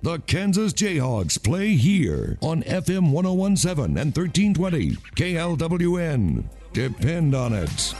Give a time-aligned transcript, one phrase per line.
[0.00, 6.44] The Kansas Jayhawks play here on FM 1017 and 1320 KLWN.
[6.72, 7.94] Depend on it.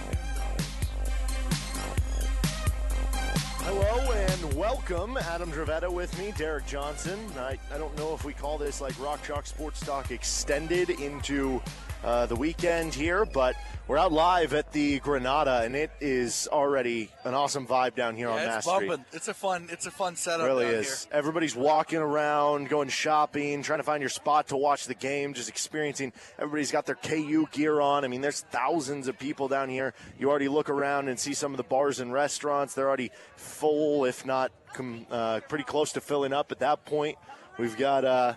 [3.64, 5.16] Hello and welcome.
[5.16, 7.18] Adam Dravetta with me, Derek Johnson.
[7.36, 11.60] I, I don't know if we call this like Rock Chalk Sports Talk extended into
[12.04, 13.56] uh, the weekend here, but
[13.88, 18.28] we're out live at the Granada, and it is already an awesome vibe down here
[18.28, 18.90] yeah, on it's Mass bumping.
[18.90, 19.06] Street.
[19.12, 19.68] It's a fun.
[19.72, 20.46] It's a fun setup.
[20.46, 21.04] really is.
[21.04, 21.12] Here.
[21.14, 25.48] Everybody's walking around, going shopping, trying to find your spot to watch the game, just
[25.48, 26.12] experiencing.
[26.38, 28.04] Everybody's got their KU gear on.
[28.04, 29.94] I mean, there's thousands of people down here.
[30.18, 32.74] You already look around and see some of the bars and restaurants.
[32.74, 37.16] They're already full, if not com- uh, pretty close to filling up at that point.
[37.58, 38.04] We've got.
[38.04, 38.34] Uh,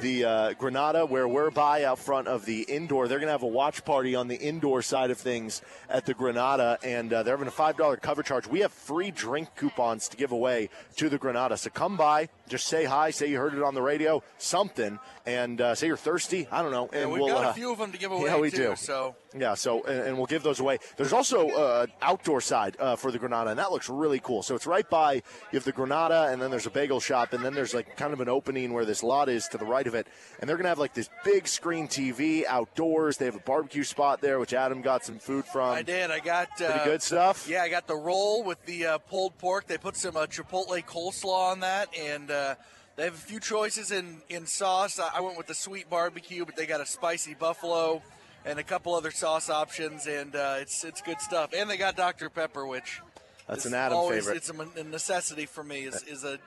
[0.00, 3.08] the uh, Granada, where we're by out front of the indoor.
[3.08, 6.12] They're going to have a watch party on the indoor side of things at the
[6.12, 8.46] Granada, and uh, they're having a $5 cover charge.
[8.46, 11.56] We have free drink coupons to give away to the Granada.
[11.56, 15.60] So come by, just say hi, say you heard it on the radio, something, and
[15.60, 16.46] uh, say you're thirsty.
[16.50, 16.88] I don't know.
[16.92, 18.26] And Yeah, we've we'll, got uh, a few of them to give away.
[18.26, 18.76] yeah, we too, do.
[18.76, 20.78] So yeah, so and, and we'll give those away.
[20.96, 24.42] There's also uh, outdoor side uh, for the Granada, and that looks really cool.
[24.42, 27.44] So it's right by you have the Granada, and then there's a bagel shop, and
[27.44, 29.94] then there's like kind of an opening where this lot is to the right of
[29.94, 30.06] it,
[30.40, 33.16] and they're gonna have like this big screen TV outdoors.
[33.16, 35.70] They have a barbecue spot there, which Adam got some food from.
[35.74, 36.10] I did.
[36.10, 37.48] I got uh, Pretty good stuff.
[37.48, 39.66] Yeah, I got the roll with the uh, pulled pork.
[39.66, 42.54] They put some uh, chipotle coleslaw on that, and uh,
[42.96, 44.98] they have a few choices in in sauce.
[44.98, 48.02] I went with the sweet barbecue, but they got a spicy buffalo
[48.44, 51.50] and a couple other sauce options, and uh, it's it's good stuff.
[51.56, 53.02] And they got Dr Pepper, which
[53.48, 54.36] That's is an Adam always, favorite.
[54.36, 55.84] It's a, a necessity for me.
[55.84, 56.38] Is is a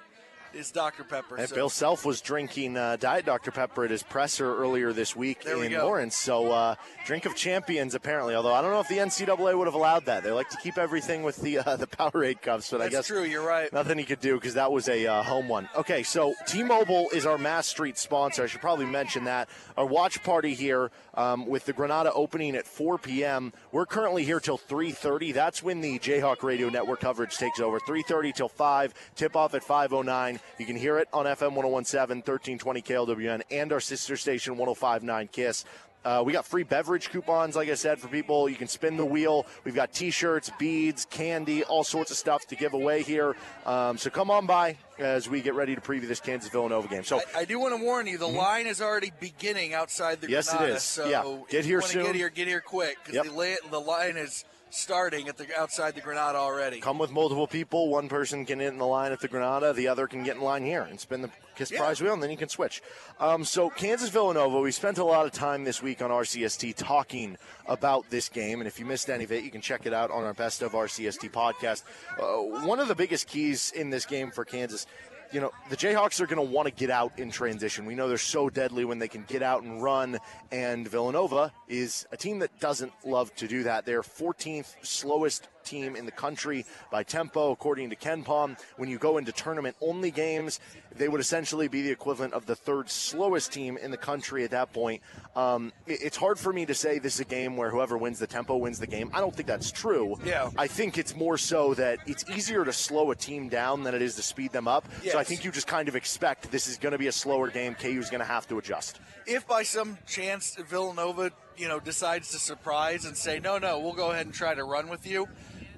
[0.53, 1.35] is Dr Pepper.
[1.37, 3.51] And so- Bill Self was drinking uh, Diet Dr.
[3.51, 5.85] Pepper at his presser earlier this week There in go.
[5.85, 6.15] Lawrence.
[6.15, 8.35] So, uh, drink of champions, apparently.
[8.35, 10.23] Although I don't know if the NCAA would have allowed that.
[10.23, 13.07] They like to keep everything with the uh, the Powerade cups, but I That's guess
[13.07, 13.23] true.
[13.23, 13.71] You're right.
[13.71, 15.69] Nothing he could do because that was a uh, home one.
[15.75, 18.43] Okay, so T-Mobile is our Mass Street sponsor.
[18.43, 19.49] I should probably mention that.
[19.77, 23.53] Our watch party here um, with the Granada opening at 4 p.m.
[23.71, 25.33] We're currently here till 3:30.
[25.33, 27.79] That's when the Jayhawk Radio Network coverage takes over.
[27.79, 28.93] 3:30 till 5.
[29.15, 30.38] Tip off at 5:09.
[30.57, 35.65] You can hear it on FM 1017, 1320 KLWN, and our sister station 1059 Kiss.
[36.05, 38.47] Uh, we got free beverage coupons, like I said, for people.
[38.47, 39.45] You can spin the wheel.
[39.65, 43.35] We've got T-shirts, beads, candy, all sorts of stuff to give away here.
[43.65, 47.03] Um, so come on by as we get ready to preview this Kansas Villanova game.
[47.03, 50.27] So I, I do want to warn you, the line is already beginning outside the
[50.27, 50.33] Mm-hmm.
[50.33, 50.83] Yes, it Granada, is.
[50.83, 51.37] So Yeah.
[51.49, 52.05] Get here you soon.
[52.05, 53.25] Get here, get here quick because Yep.
[53.35, 56.79] the, the line is starting at the outside the Granada already.
[56.79, 57.89] come with multiple people.
[57.89, 60.41] One person can get in the line at the Granada, the other can get in
[60.41, 61.79] line here and spin the Kiss Yeah.
[61.79, 62.81] prize wheel, and then you can switch.
[63.19, 67.37] Um, so Kansas Villanova, we spent a lot of time this week on RCST talking
[67.67, 70.09] about this game, and if you missed any of it, you can check it out
[70.09, 71.83] on our Best of RCST podcast.
[72.17, 74.85] Uh, one of the biggest keys in this game for Kansas.
[75.31, 77.85] You know, the Jayhawks are going to want to get out in transition.
[77.85, 80.17] We know they're so deadly when they can get out and run,
[80.51, 83.85] and Villanova is a team that doesn't love to do that.
[83.85, 88.57] They're 14th slowest team in the country by tempo, according to KenPom.
[88.77, 90.59] When you go into tournament only games,
[90.95, 94.51] they would essentially be the equivalent of the third slowest team in the country at
[94.51, 95.01] that point.
[95.35, 98.19] Um, it- it's hard for me to say this is a game where whoever wins
[98.19, 99.11] the tempo wins the game.
[99.13, 100.17] I don't think that's true.
[100.25, 100.49] Yeah.
[100.57, 104.01] I think it's more so that it's easier to slow a team down than it
[104.01, 104.85] is to speed them up.
[105.11, 107.49] So I think you just kind of expect this is going to be a slower
[107.49, 107.75] game.
[107.75, 108.99] KU is going to have to adjust.
[109.27, 113.93] If by some chance Villanova, you know, decides to surprise and say, no, no, we'll
[113.93, 115.27] go ahead and try to run with you,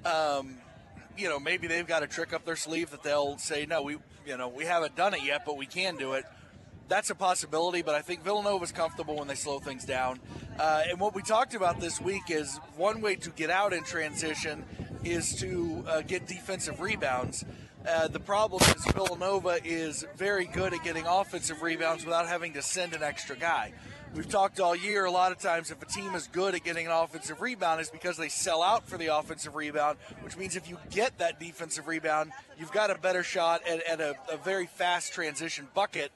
[0.04, 0.56] um,
[1.16, 3.98] you know, maybe they've got a trick up their sleeve that they'll say, no, we,
[4.26, 6.24] you know, we haven't done it yet, but we can do it.
[6.88, 10.20] That's a possibility, but I think Villanova's comfortable when they slow things down.
[10.58, 13.82] Uh, and what we talked about this week is one way to get out in
[13.84, 14.64] transition
[15.04, 17.44] is to uh, get defensive rebounds.
[17.86, 22.62] Uh, the problem is Villanova is very good at getting offensive rebounds without having to
[22.62, 23.72] send an extra guy.
[24.14, 26.84] We've talked all year a lot of times if a team is good at getting
[26.84, 30.68] an offensive rebound is because they sell out for the offensive rebound, which means if
[30.68, 34.66] you get that defensive rebound, you've got a better shot at, at a, a very
[34.66, 36.12] fast transition bucket.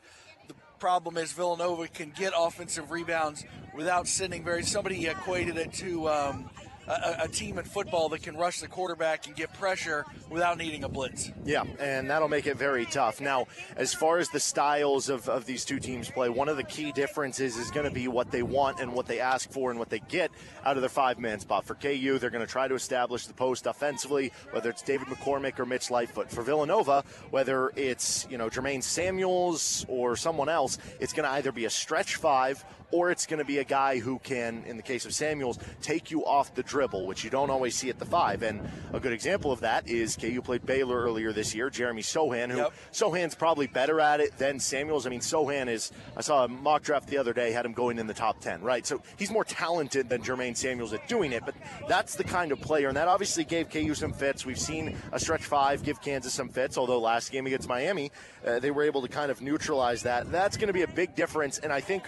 [0.47, 4.63] The problem is Villanova can get offensive rebounds without sending very.
[4.63, 6.51] Somebody equated it to um,
[6.89, 10.85] a, a team in football that can rush the quarterback and get pressure without needing
[10.85, 11.31] a blitz.
[11.45, 13.21] Yeah, and that'll make it very tough.
[13.21, 13.47] Now,
[13.77, 16.93] as far as the styles of, of these two teams play, one of the key
[16.93, 19.91] differences is going to be what they want and what they ask for and what
[19.91, 20.31] they get
[20.65, 21.65] out of their five man spot.
[21.67, 25.59] For KU, they're going to try to establish the post offensively, whether it's David McCormick
[25.59, 26.31] or Mitch Lightfoot.
[26.31, 31.53] For Villanova, whether it's, you know, Jermaine Samuels or someone else, it's going to either
[31.53, 34.83] be a stretch five or it's going to be a guy who can, in the
[34.83, 38.05] case of Samuels, take you off the dribble, which you don't always see at the
[38.05, 38.43] five.
[38.43, 38.61] And
[38.93, 42.57] a good example of that is KU played Baylor earlier this year, Jeremy Sochan, who
[42.59, 42.73] Yep.
[42.93, 45.07] Sochan's probably better at it than Samuels.
[45.07, 47.99] I mean, Sochan is, I saw a mock draft the other day, had him going
[47.99, 48.87] in the top 10, right?
[48.87, 51.55] So he's more talented than Jermaine Samuels at doing it, but
[51.89, 54.47] that's the kind of player, and that obviously gave KU some fits.
[54.47, 58.11] We've seen a stretch five give Kansas some fits, although last game against Miami,
[58.47, 60.31] uh, they were able to kind of neutralize that.
[60.31, 62.05] That's going to be a big difference, and I think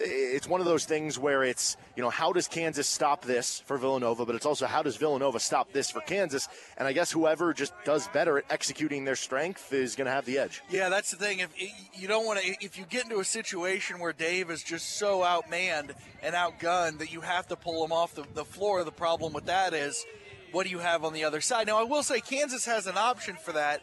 [0.00, 3.76] it's one of those things where it's you know how does Kansas stop this for
[3.76, 6.48] Villanova, but it's also how does Villanova stop this for Kansas?
[6.76, 10.24] And I guess whoever just does better at executing their strength is going to have
[10.24, 10.62] the edge.
[10.70, 11.40] Yeah, that's the thing.
[11.40, 11.50] If
[11.94, 15.20] you don't want to, if you get into a situation where Dave is just so
[15.20, 15.92] outmanned
[16.22, 19.46] and outgunned that you have to pull him off the, the floor, the problem with
[19.46, 20.04] that is,
[20.52, 21.66] what do you have on the other side?
[21.66, 23.82] Now, I will say Kansas has an option for that.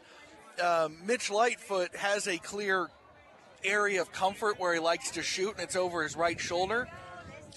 [0.61, 2.89] Um, Mitch Lightfoot has a clear
[3.63, 6.88] area of comfort where he likes to shoot, and it's over his right shoulder.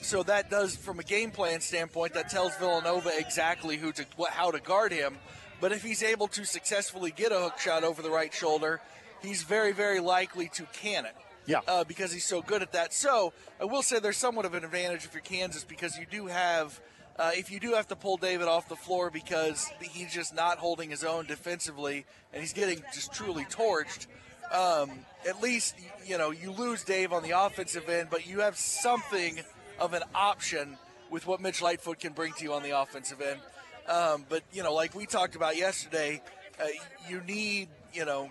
[0.02, 4.30] So that does, from a game plan standpoint, that tells Villanova exactly who to what,
[4.30, 5.18] how to guard him.
[5.60, 8.80] But if he's able to successfully get a hook shot over the right shoulder,
[9.22, 11.14] he's very, very likely to can it.
[11.46, 11.60] Yeah.
[11.66, 12.94] Uh, because he's so good at that.
[12.94, 16.26] So I will say there's somewhat of an advantage if you're Kansas because you do
[16.26, 16.80] have.
[17.18, 20.56] Uh, if you do have to pull David off the floor because he's just not
[20.56, 24.06] holding his own defensively and he's getting just truly torched,
[24.52, 24.90] um,
[25.28, 29.40] at least you know you lose Dave on the offensive end, but you have something
[29.78, 30.76] of an option
[31.10, 33.40] with what Mitch Lightfoot can bring to you on the offensive end.
[33.88, 36.22] Um, but you know, like we talked about yesterday,
[36.62, 36.66] uh,
[37.08, 38.30] you need you know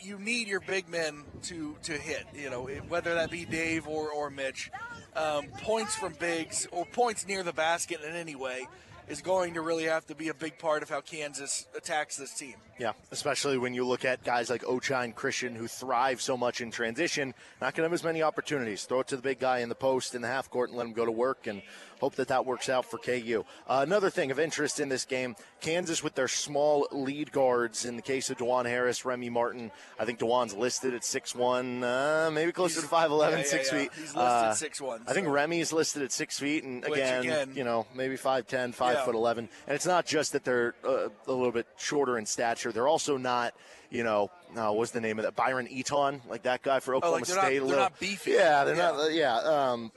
[0.00, 2.26] you need your big men to to hit.
[2.34, 4.70] You know, whether that be Dave or or Mitch,
[5.16, 8.66] um, points from bigs or points near the basket in any way
[9.10, 12.32] is going to really have to be a big part of how Kansas attacks this
[12.32, 12.54] team.
[12.78, 16.70] Yeah, especially when you look at guys like Ochai Christian who thrive so much in
[16.70, 18.84] transition, not going to have as many opportunities.
[18.84, 20.86] Throw it to the big guy in the post in the half court and let
[20.86, 21.60] him go to work and
[22.00, 23.44] hope that that works out for KU.
[23.68, 27.84] Uh, another thing of interest in this game, Kansas with their small lead guards.
[27.84, 32.30] In the case of Dajuan Harris, Remy Martin, I think Dajuan's listed at 6'1", uh,
[32.30, 33.78] maybe closer He's- to 5'11", yeah, yeah, 6 yeah.
[33.78, 33.90] feet.
[33.94, 37.64] He's listed Uh, 6'1", I think Remy's listed at 6 feet, and again, again- you
[37.64, 39.04] know, maybe 5'10", 5 Yeah.
[39.04, 39.48] foot 11.
[39.66, 43.16] And it's not just that they're uh, a little bit shorter in stature; they're also
[43.18, 43.52] not,
[43.90, 45.36] you know, uh, what's the name of that?
[45.36, 47.56] Byron Eaton, like that guy for Oklahoma Oh, like not- State.
[47.56, 48.30] a they're little- not beefy.
[48.32, 48.90] Yeah, they're Yeah.
[48.90, 49.00] not.
[49.00, 49.92] uh, yeah, um,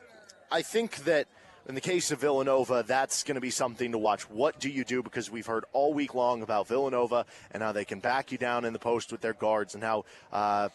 [0.52, 1.28] I think that.
[1.66, 4.30] In the case of Villanova, that's going to be something to watch.
[4.30, 5.02] What do you do?
[5.02, 8.66] Because we've heard all week long about Villanova and how they can back you down
[8.66, 10.68] in the post with their guards and how uh,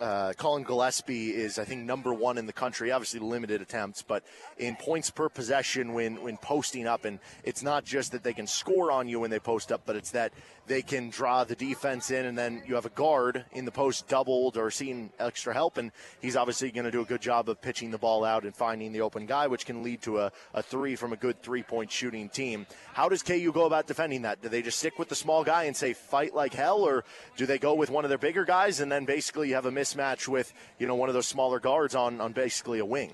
[0.00, 2.90] uh, Collin Gillespie is, I think, number one in the country.
[2.92, 4.22] Obviously, limited attempts, but
[4.58, 7.04] in points per possession when when posting up.
[7.04, 9.96] And it's not just that they can score on you when they post up, but
[9.96, 10.32] it's that
[10.66, 14.06] they can draw the defense in, and then you have a guard in the post
[14.06, 15.90] doubled or seeing extra help, and
[16.20, 18.92] he's obviously going to do a good job of pitching the ball out and finding
[18.92, 21.90] the open guy, which can lead to a, a three from a good three point
[21.90, 22.66] shooting team.
[22.92, 24.42] How does KU go about defending that?
[24.42, 27.04] Do they just stick with the small guy and say fight like hell, or
[27.36, 29.70] do they go with one of their bigger guys and then basically you have a
[29.80, 33.12] mismatch with you know one of those smaller guards on on basically a wing?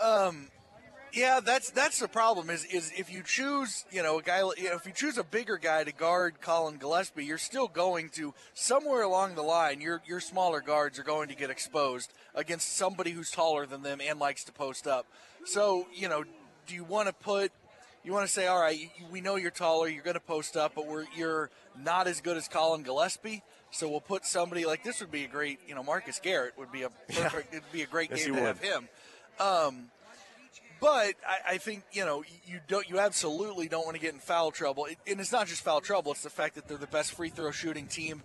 [0.00, 0.48] Um,
[1.14, 2.50] yeah, that's that's the problem.
[2.50, 5.24] Is is if you choose, you know, a guy, you know, if you choose a
[5.24, 9.80] bigger guy to guard Collin Gillespie, you're still going to somewhere along the line.
[9.80, 14.00] Your your smaller guards are going to get exposed against somebody who's taller than them
[14.00, 15.06] and likes to post up.
[15.44, 16.24] So you know,
[16.66, 17.52] do you want to put?
[18.02, 20.72] You want to say, all right, we know you're taller, you're going to post up,
[20.74, 21.48] but we're you're
[21.78, 23.42] not as good as Collin Gillespie.
[23.74, 26.70] So we'll put somebody like this would be a great, you know, Marcus Garrett would
[26.70, 28.46] be a perfect, it'd be a great Yes, game to would.
[28.46, 28.88] have him.
[29.40, 29.90] Um,
[30.80, 34.20] but I, I think you know you don't you absolutely don't want to get in
[34.20, 36.86] foul trouble, It- and it's not just foul trouble; it's the fact that they're the
[36.86, 38.22] best free throw shooting team.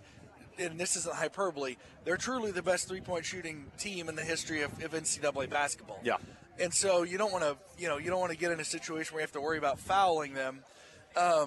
[0.58, 1.76] And this isn't hyperbole.
[2.04, 6.00] They're truly the best three point shooting team in the history of, of NCAA basketball.
[6.04, 6.16] Yeah.
[6.58, 8.64] And so you don't want to you know you don't want to get in a
[8.64, 10.60] situation where you have to worry about fouling them.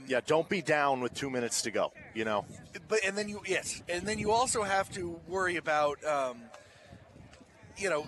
[0.07, 1.91] Yeah, don't be down with two minutes to go.
[2.13, 2.45] You know,
[2.87, 6.41] but and then you yes, and then you also have to worry about um,
[7.77, 8.05] you know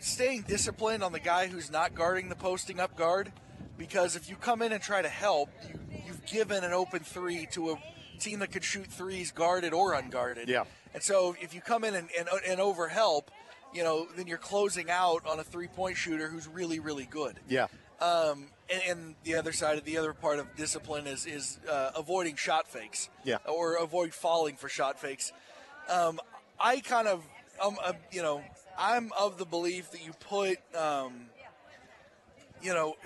[0.00, 3.32] staying disciplined on the guy who's not guarding the posting up guard,
[3.78, 7.46] because if you come in and try to help, you, you've given an open three
[7.52, 7.76] to a
[8.18, 10.48] team that could shoot threes guarded or unguarded.
[10.48, 10.64] Yeah.
[10.94, 13.30] And so if you come in and, and, and over help,
[13.74, 17.38] you know, then you're closing out on a three point shooter who's really really good.
[17.48, 17.66] yeah,
[18.00, 21.90] Um, and, and the other side of the other part of discipline is is uh,
[21.96, 23.08] avoiding shot fakes.
[23.24, 23.38] Yeah.
[23.46, 25.32] Or avoid falling for shot fakes.
[25.88, 26.20] Um,
[26.58, 27.22] I kind of,
[27.62, 28.42] um, uh, you know,
[28.78, 31.26] I'm of the belief that you put, um,
[32.62, 32.96] you know,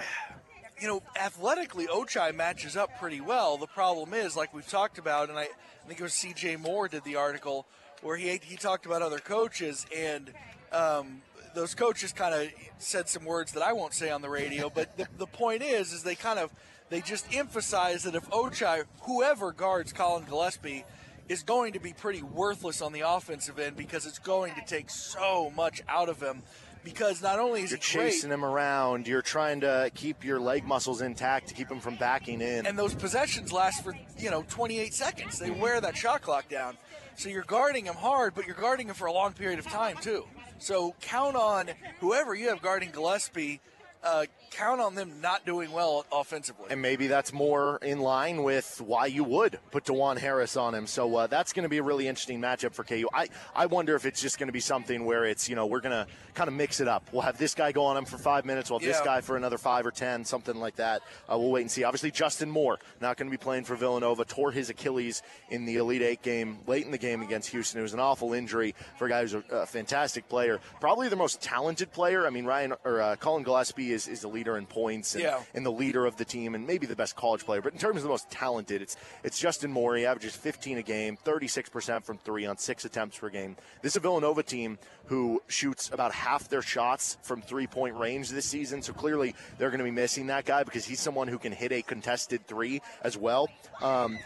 [0.81, 3.59] you know, athletically, Ochai matches up pretty well.
[3.59, 6.57] The problem is, like we've talked about, and I, I think it was C.J.
[6.57, 7.67] Moore did the article
[8.03, 10.33] where he he talked about other coaches, and
[10.73, 11.21] um,
[11.55, 14.71] those coaches kind of said some words that I won't say on the radio.
[14.71, 16.51] But the, the point is, is they kind of
[16.89, 20.85] they just emphasize that if Ochai, whoever guards Collin Gillespie,
[21.29, 24.91] is going to be pretty worthless on the offensive end because it's going to take
[24.91, 26.43] so much out of him.
[26.83, 29.07] Because not only is You're he great, chasing him around.
[29.07, 32.65] You're trying to keep your leg muscles intact to keep him from backing in.
[32.67, 35.39] and those possessions last for you know 28 seconds.
[35.39, 36.79] They wear that shot clock down.
[37.17, 39.99] So you're guarding him hard, but you're guarding him for a long period of time
[39.99, 40.25] too.
[40.61, 43.61] So count on whoever you have guarding Gillespie.
[44.05, 46.67] Uh, count on them not doing well offensively.
[46.71, 50.87] and maybe that's more in line with why you would put Dajuan Harris on him.
[50.87, 53.09] So uh, that's going to be a really interesting matchup for KU.
[53.15, 55.81] I, I wonder if it's just going to be something where it's, you know, we're
[55.81, 57.09] going to kind of mix it up.
[57.13, 59.37] We'll have this guy go on him for five minutes, we'll have this guy for
[59.37, 61.03] another five or ten, something like that.
[61.31, 61.85] Uh, we'll wait and see.
[61.85, 65.77] Obviously, Justin Moore not going to be playing for Villanova, tore his Achilles in the
[65.77, 67.81] Elite Eight game late in the game against Houston.
[67.81, 71.17] It was an awful injury for a guy who's a, a fantastic player, probably the
[71.17, 72.27] most talented player.
[72.27, 75.41] I mean, Ryan or uh, Collin Gillespie is, is the leader in points and, Yeah.
[75.55, 77.61] and the leader of the team and maybe the best college player.
[77.61, 79.97] But in terms of the most talented, it's it's Justin Moore.
[79.97, 83.57] He averages 15 a game, 36% from three on six attempts per game.
[83.83, 88.31] This is a Villanova team who shoots about half their shots from three point range
[88.31, 88.83] this season.
[88.83, 91.73] So clearly they're going to be missing that guy because he's someone who can hit
[91.73, 93.49] a contested three as well.
[93.81, 94.19] Um,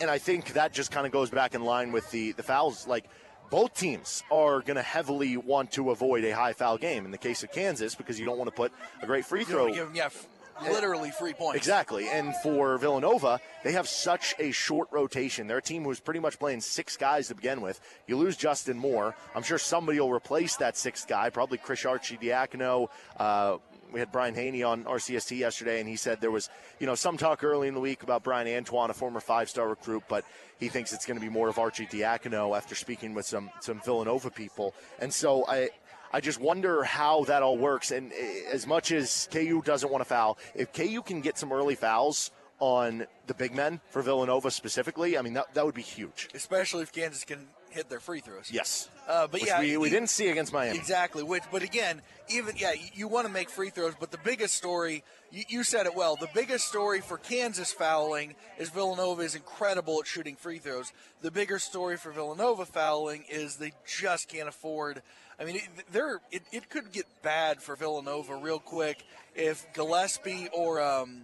[0.00, 2.86] and I think that just kind of goes back in line with the the fouls.
[2.86, 3.04] Like
[3.50, 7.04] both teams are going to heavily want to avoid a high foul game.
[7.04, 9.68] In the case of Kansas, because you don't want to put a great free throw
[9.68, 10.26] give him, yeah, f-
[10.62, 11.56] literally free points.
[11.56, 12.08] Exactly.
[12.08, 15.46] And for Villanova, they have such a short rotation.
[15.46, 17.80] They're a team who's pretty much playing six guys to begin with.
[18.06, 19.14] You lose Justin Moore.
[19.34, 22.88] I'm sure somebody will replace that sixth guy, probably Chris Arcidiacono.
[23.16, 23.58] Uh,
[23.92, 27.16] we had Brian Hanni on RCST yesterday, and he said there was, you know, some
[27.16, 30.24] talk early in the week about Bryan Antoine, a former five-star recruit, but
[30.58, 34.30] he thinks it's going to be more of Arcidiacono after speaking with some some Villanova
[34.30, 34.74] people.
[34.98, 35.70] And so I,
[36.12, 37.90] I just wonder how that all works.
[37.90, 41.52] And eh, as much as KU doesn't want to foul, if KU can get some
[41.52, 45.82] early fouls on the big men for Villanova specifically, I mean that that would be
[45.82, 46.28] huge.
[46.34, 48.50] especially if Kansas can hit their free throws.
[48.52, 48.88] Yes.
[49.08, 50.76] Uh, but Which yeah, we, we you- didn't see against Miami.
[50.78, 51.22] Exactly.
[51.22, 54.54] Which, but again, even yeah, you, you want to make free throws, but the biggest
[54.54, 56.16] story, you, you said it well.
[56.16, 60.92] The biggest story for Kansas fouling is Villanova is incredible at shooting free throws.
[61.22, 65.02] The bigger story for Villanova fouling is they just can't afford.
[65.40, 69.02] I mean, it, they're it, it could get bad for Villanova real quick
[69.34, 71.22] if Gillespie or um,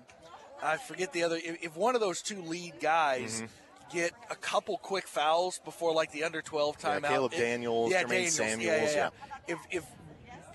[0.63, 1.37] I forget the other.
[1.37, 3.37] If, if one of those two lead guys.
[3.37, 3.47] Mm-hmm.
[3.93, 7.03] Get a couple quick fouls before like the under twelve timeout.
[7.03, 7.09] Yeah.
[7.09, 9.11] Caleb It- Daniels, yeah, Jermaine Daniels, yeah, Samuels, yeah, yeah.
[9.47, 9.85] If if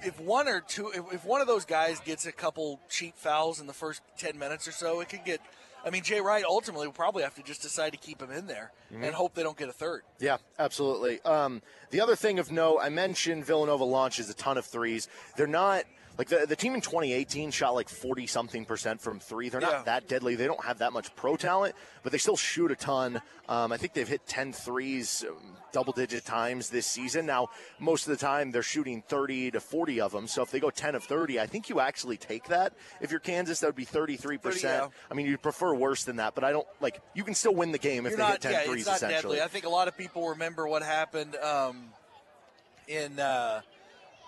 [0.04, 3.62] if one or two, if, if one of those guys gets a couple cheap fouls
[3.62, 5.40] in the first ten minutes or so, it could get.
[5.84, 8.46] I mean, Jay Wright ultimately will probably have to just decide to keep him in
[8.48, 9.04] there Mm-hmm.
[9.06, 10.02] and hope they don't get a third.
[10.20, 11.22] Yeah, absolutely.
[11.24, 11.62] Um,
[11.92, 15.08] the other thing of note, I mentioned Villanova launches a ton of threes.
[15.38, 15.86] They're not
[16.22, 19.50] like the, the team in 2018 shot like 40 something percent from three.
[19.50, 19.70] They're Yeah.
[19.70, 20.36] not that deadly.
[20.36, 21.74] They don't have that much pro talent,
[22.04, 23.24] but they still shoot a ton.
[23.50, 25.36] Um, I think they've hit 10 threes um,
[25.72, 27.26] double digit times this season.
[27.26, 27.48] Now,
[27.80, 30.28] most of the time they're shooting 30 to 40 of them.
[30.28, 32.74] So if they go 10 of 30, I think you actually take that.
[33.02, 34.42] If you're Kansas, that would be 33%.
[34.44, 34.88] 30, yeah.
[35.10, 37.72] I mean, you'd prefer worse than that, but I don't like you can still win
[37.72, 39.12] the game if You're they not, hit 10 yeah, threes essentially.
[39.38, 39.42] deadly.
[39.42, 41.86] I think a lot of people remember what happened um,
[42.88, 43.62] in uh,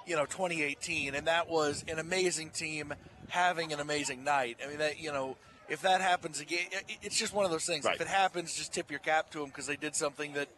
[0.06, 2.94] you know 2018, and that was an amazing team
[3.30, 4.58] having an amazing night.
[4.64, 5.38] I mean, that you know.
[5.70, 6.68] If that happens again,
[7.02, 7.86] it's just one of those things.
[7.86, 7.96] Right.
[7.96, 10.50] If it happens, just tip your cap to them because they did something that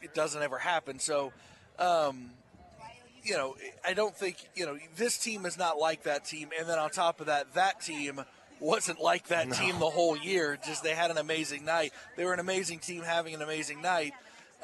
[0.00, 1.00] it doesn't ever happen.
[1.00, 1.32] So,
[1.76, 2.30] um,
[3.24, 6.50] you know, I don't think you know this team is not like that team.
[6.58, 8.20] And then on top of that, that team
[8.60, 10.58] wasn't like that team the whole year.
[10.64, 11.92] Just they had an amazing night.
[12.16, 14.12] They were an amazing team having an amazing night.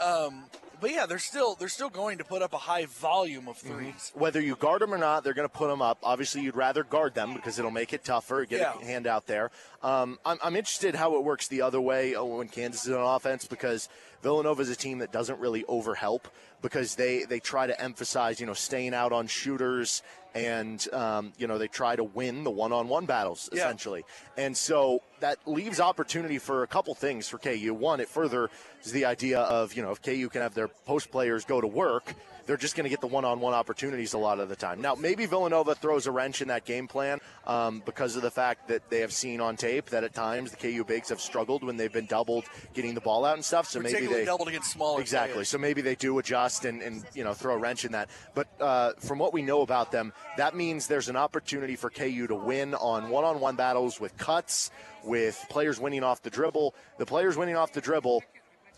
[0.01, 0.45] Um,
[0.81, 4.15] but yeah, they're still they're still going to put up a high volume of 3s
[4.15, 5.99] whether you guard them or not, they're going to put them up.
[6.03, 8.45] Obviously, you'd rather guard them because it'll make it tougher.
[8.45, 8.75] Get Yeah.
[8.81, 9.51] a hand out there.
[9.83, 13.03] Um, I'm, I'm interested how it works the other way uh, when Kansas is on
[13.17, 13.89] offense because
[14.23, 16.23] Villanova is a team that doesn't really overhelp
[16.63, 20.03] because they they try to emphasize you know staying out on shooters
[20.35, 23.61] and um, you know they try to win the one-on-one battles Yeah.
[23.61, 24.05] essentially.
[24.37, 27.73] And so that leaves opportunity for a couple things for KU.
[27.75, 28.51] One, it further
[28.83, 31.67] is the idea of you know if KU can have their post players go to
[31.67, 32.15] work
[32.47, 34.81] they're just going to get the one-on-one opportunities a lot of the time.
[34.81, 38.69] Now, maybe Villanova throws a wrench in that game plan um, because of the fact
[38.69, 41.77] that they have seen on tape that at times the KU bigs have struggled when
[41.77, 43.69] they've been doubled getting the ball out and stuff.
[43.69, 45.35] So maybe they doubled against smaller exactly.
[45.35, 45.49] players.
[45.49, 48.09] So maybe they do adjust and, and you know throw a wrench in that.
[48.35, 52.27] But uh, from what we know about them, that means there's an opportunity for KU
[52.27, 54.71] to win on one-on-one battles with cuts,
[55.05, 56.75] with players winning off the dribble.
[56.99, 58.23] The players winning off the dribble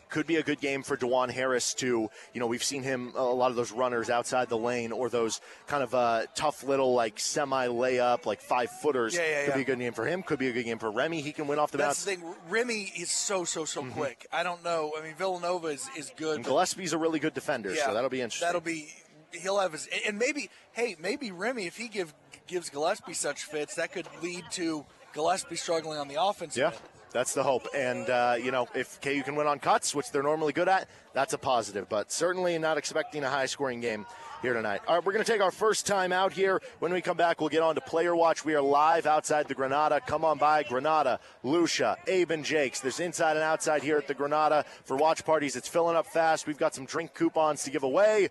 [0.08, 3.22] could be a good game for Dajuan Harris to, you know, we've seen him a
[3.24, 7.18] lot of those runners outside the lane or those kind of uh, tough little like
[7.18, 9.14] semi layup, like five footers.
[9.14, 9.56] Yeah, yeah, could yeah.
[9.56, 10.22] be a good game for him.
[10.22, 11.20] Could be a good game for Remy.
[11.22, 12.04] He can win off the That's bounce.
[12.04, 12.34] the thing.
[12.48, 13.90] Remy is so so so Mm-hmm.
[13.92, 14.26] quick.
[14.32, 14.92] I don't know.
[14.98, 16.36] I mean, Villanova is, is good.
[16.36, 18.46] And Gillespie's a really good defender, yeah, so that'll be interesting.
[18.48, 18.88] That'll be.
[19.32, 22.14] He'll have his and maybe hey maybe Remy if he give
[22.46, 26.76] gives Gillespie such fits that could lead to Gillespie struggling on the offensive Yeah, end.
[27.16, 27.66] That's the hope.
[27.74, 30.86] And, uh, you know, if KU can win on cuts, which they're normally good at,
[31.14, 31.88] that's a positive.
[31.88, 34.04] But certainly not expecting a high scoring game
[34.42, 34.82] here tonight.
[34.86, 36.60] All right, we're going to take our first time out here.
[36.78, 38.44] When we come back, we'll get on to Player Watch.
[38.44, 39.98] We are live outside the Granada.
[40.06, 42.80] Come on by Granada, Lucia, Abe, and Jakes.
[42.80, 45.56] There's inside and outside here at the Granada for watch parties.
[45.56, 46.46] It's filling up fast.
[46.46, 48.28] We've got some drink coupons to give away.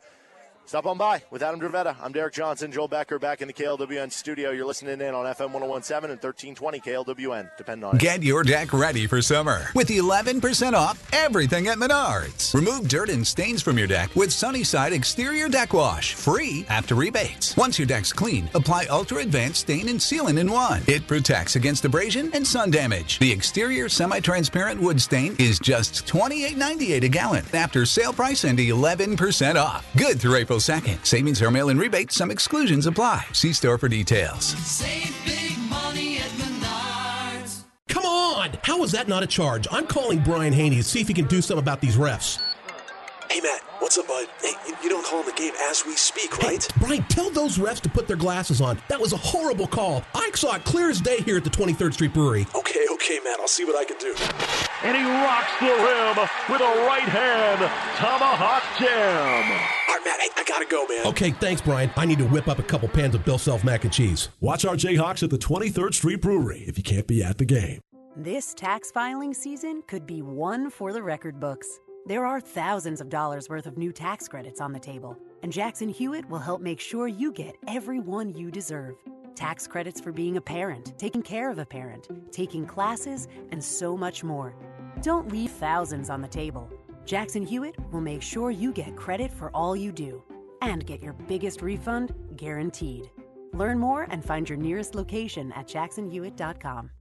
[0.67, 1.95] Stop on by with Adam Dravetta.
[2.01, 4.49] I'm Derek Johnson, Joel Becker back in the KLWN studio.
[4.49, 7.55] You're listening in on FM 1017 and 1320 KLWN.
[7.55, 8.01] Depend on it.
[8.01, 12.51] Get your deck ready for summer with 11% off everything at Menards.
[12.55, 17.55] Remove dirt and stains from your deck with Sunnyside Exterior Deck Wash, free after rebates.
[17.55, 20.81] Once your deck's clean, apply Ultra Advanced Stain and Sealant in one.
[20.87, 23.19] It protects against abrasion and sun damage.
[23.19, 29.55] The exterior semi-transparent wood stain is just $28.98 a gallon after sale price and 11%
[29.57, 29.85] off.
[29.95, 31.05] Good through April 2nd.
[31.05, 32.11] Savings are mail-in rebate.
[32.11, 33.25] Some exclusions apply.
[33.33, 34.45] See store for details.
[34.45, 37.63] Save big money at Menards.
[37.89, 38.51] Come on!
[38.63, 39.67] How is that not a charge?
[39.71, 42.39] I'm calling Brian Hanni to see if he can do something about these refs.
[43.29, 44.27] Hey, Matt, what's up, bud?
[44.41, 46.67] Hey, you- you don't call the game as we speak, Hey, right?
[46.79, 48.79] Brian, tell those refs to put their glasses on.
[48.87, 50.03] That was a horrible call.
[50.13, 52.45] I saw it clear as day here at the 23rd Street Brewery.
[52.55, 54.13] Okay, okay, Matt, I'll see what I can do.
[54.83, 57.59] and he rocks the rim with a right hand
[57.97, 59.51] tomahawk jam.
[59.89, 61.07] All right, Matt, hey, I gotta go, man.
[61.07, 61.89] Okay, thanks, Brian.
[61.97, 64.29] I need to whip up a couple pans of Bill Self mac and cheese.
[64.39, 67.81] Watch our Jayhawks at the 23rd Street Brewery if you can't be at the game.
[68.15, 71.67] This tax filing season could be one for the record books.
[72.07, 75.89] There are thousands of dollars worth of new tax credits on the table, and Jackson
[75.89, 78.93] Hewitt will help make sure you get every one you deserve.
[79.33, 83.97] Tax credits for being a parent, taking care of a parent, taking classes, and so
[83.97, 84.55] much more.
[85.01, 86.69] Don't leave thousands on the table.
[87.05, 90.21] Jackson Hewitt will make sure you get credit for all you do
[90.61, 93.09] and get your biggest refund guaranteed.
[93.51, 96.91] Learn more and find your nearest location at jacksonhewitt.com.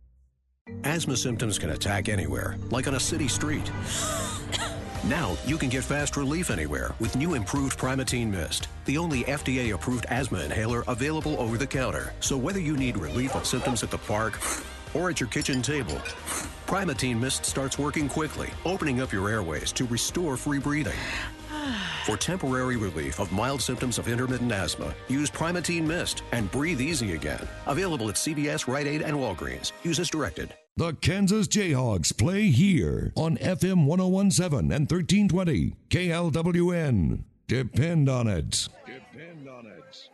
[0.84, 3.70] Asthma symptoms can attack anywhere, like on a city street.
[5.08, 9.74] Now you can get fast relief anywhere with new improved Primatene Mist, the only FDA
[9.74, 12.14] approved asthma inhaler available over the counter.
[12.20, 14.40] So whether you need relief of symptoms at the park
[14.94, 15.96] or at your kitchen table,
[16.66, 20.98] Primatene Mist starts working quickly, opening up your airways to restore free breathing.
[22.06, 27.12] For temporary relief of mild symptoms of intermittent asthma, use Primatene Mist and breathe easy
[27.12, 27.46] again.
[27.66, 29.72] Available at CVS, Rite Aid, and Walgreens.
[29.82, 30.54] Use as directed.
[30.76, 37.22] The Kansas Jayhawks play here on FM 1017 and 1320 KLWN.
[37.46, 38.68] Depend on it.
[38.84, 40.08] Depend on it.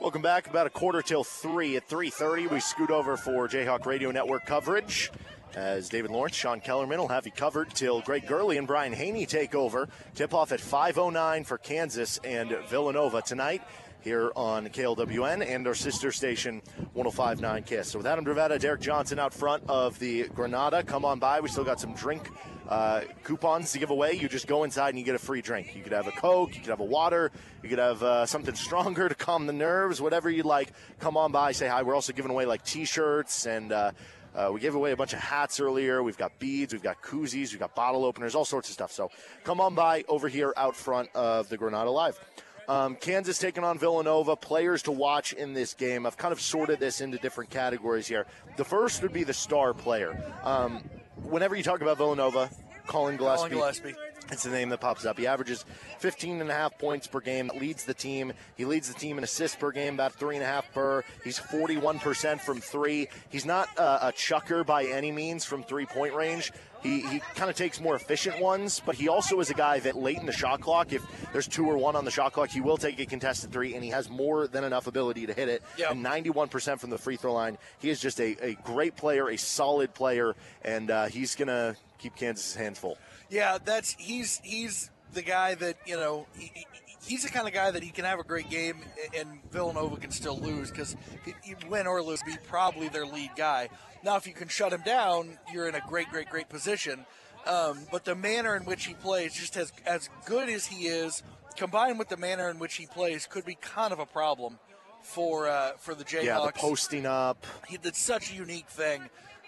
[0.00, 0.48] Welcome back.
[0.48, 1.76] About a quarter till three.
[1.76, 5.12] At three thirty, we scoot over for Jayhawk Radio Network coverage.
[5.54, 9.26] As David Lawrence, Sean Kellerman will have you covered till Greg Gurley and Brian Hanni
[9.26, 9.88] take over.
[10.16, 13.62] Tip off at 5:09 for Kansas and Villanova tonight
[14.04, 16.60] here on KLWN and our sister station
[16.92, 17.90] 1059 Kiss.
[17.90, 21.40] So with Adam Dravetta, Derek Johnson out front of the Granada, come on by.
[21.40, 22.28] We still got some drink
[22.68, 24.12] uh, coupons to give away.
[24.12, 25.74] You just go inside and you get a free drink.
[25.74, 28.54] You could have a Coke, you could have a water, you could have uh, something
[28.54, 30.72] stronger to calm the nerves, whatever you like.
[31.00, 31.82] Come on by, say hi.
[31.82, 33.72] We're also giving away like T-shirts and.
[33.72, 33.92] Uh,
[34.34, 36.02] uh, we gave away a bunch of hats earlier.
[36.02, 38.90] We've got beads, we've got koozies, we've got bottle openers, all sorts of stuff.
[38.90, 39.12] So
[39.44, 42.18] come on by over here out front of the Granada Live.
[42.68, 44.36] Um, Kansas taking on Villanova.
[44.36, 46.06] Players to watch in this game.
[46.06, 48.26] I've kind of sorted this into different categories here.
[48.56, 50.16] The first would be the star player.
[50.42, 50.88] Um,
[51.22, 52.50] whenever you talk about Villanova,
[52.86, 53.50] Collin Gillespie.
[53.50, 53.94] Collin Gillespie.
[54.30, 55.18] It's the name that pops up.
[55.18, 55.64] He averages
[55.98, 57.50] 15 and a half points per game.
[57.60, 58.32] Leads the team.
[58.56, 61.04] He leads the team in assists per game, about three and a half per.
[61.22, 63.08] He's 41% from three.
[63.28, 66.52] He's not uh, a chucker by any means from three point range.
[66.84, 69.96] He, he kind of takes more efficient ones, but he also is a guy that
[69.96, 72.60] late in the shot clock, if there's two or one on the shot clock, he
[72.60, 75.62] will take a contested three, and he has more than enough ability to hit it.
[75.78, 75.92] Yep.
[75.92, 77.56] And 91% from the free throw line.
[77.78, 81.74] He is just a, a great player, a solid player, and uh, he's going to
[81.98, 82.98] keep Kansas' hands full.
[83.30, 86.26] Yeah, that's he's he's the guy that you know.
[86.38, 86.66] He, he-
[87.06, 88.82] he's the kind of guy that he can have a great game
[89.16, 90.96] and Villanova can still lose because
[91.42, 93.68] he win or lose, be probably their lead guy.
[94.02, 97.06] Now, if you can shut him down, you're in a great, great, great position.
[97.46, 101.22] Um, but the manner in which he plays, just as as good as he is,
[101.56, 104.58] combined with the manner in which he plays, could be kind of a problem
[105.02, 106.24] for uh, for the Jayhawks.
[106.24, 107.46] Yeah, the posting up.
[107.68, 109.02] He, did such a unique thing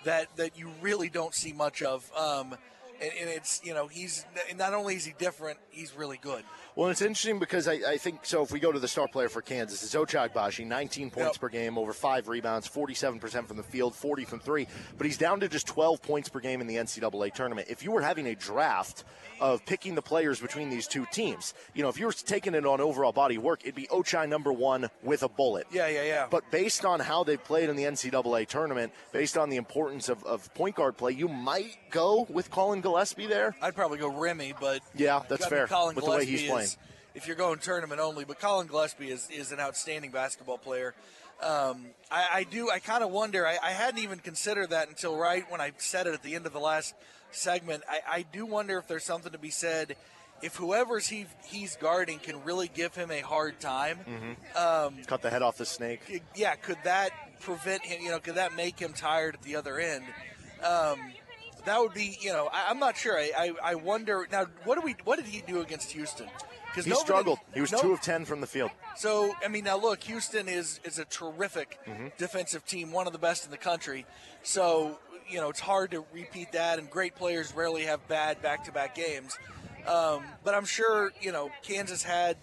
[0.05, 2.11] that that you really don't see much of.
[2.17, 2.57] Um,
[3.01, 6.45] and, and it's you know he's not only is he different, he's really good.
[6.77, 8.43] Well, it's interesting because I, I think so.
[8.43, 11.41] If we go to the star player for Kansas, it's Ochai Agbaji, 19 points Yep.
[11.41, 14.69] per game, over five rebounds, 47% from the field, 40 from three.
[14.99, 17.69] But he's down to just 12 points per game in the NCAA tournament.
[17.71, 19.05] If you were having a draft
[19.41, 22.67] of picking the players between these two teams, you know, if you were taking it
[22.67, 25.67] on overall body work, it'd be Ochai number one with a bullet.
[25.73, 26.27] Yeah, yeah, yeah.
[26.31, 30.23] But based on how they played in the NCAA tournament, based on the importance of,
[30.25, 33.57] of point guard play, you might go with Collin Gillespie there.
[33.63, 36.66] I'd probably go Remy, but Yeah, that's fair Collin with the way he's playing.
[37.17, 40.95] If you're going tournament only, but Collin Gillespie is, is an outstanding basketball player.
[41.43, 42.71] Um, I, I do.
[42.71, 43.47] I kind of wonder.
[43.47, 46.47] I, I hadn't even considered that until right when I said it at the end
[46.47, 46.95] of the last
[47.31, 47.83] segment.
[47.89, 49.97] I, I do wonder if there's something to be said.
[50.43, 53.99] If whoever's he he's guarding can really give him a hard time,
[54.55, 56.23] um, Cut the head off the snake.
[56.35, 58.03] yeah, could that prevent him?
[58.03, 60.05] You know, could that make him tired at the other end?
[60.63, 61.01] Um,
[61.65, 63.19] that would be, you know, I, I'm not sure.
[63.19, 64.47] I, I, I wonder now.
[64.65, 64.97] What do we?
[65.05, 66.29] What did he do against Houston?
[66.77, 67.39] Because He struggled.
[67.55, 68.71] He was two of ten from the field.
[68.97, 72.09] So I mean, now look, Houston is is a terrific Mm-hmm.
[72.19, 74.05] defensive team, one of the best in the country.
[74.43, 78.95] So you know, it's hard to repeat that, and great players rarely have bad back-to-back
[78.95, 79.37] games.
[79.87, 82.37] Um, but I'm sure you know Kansas had.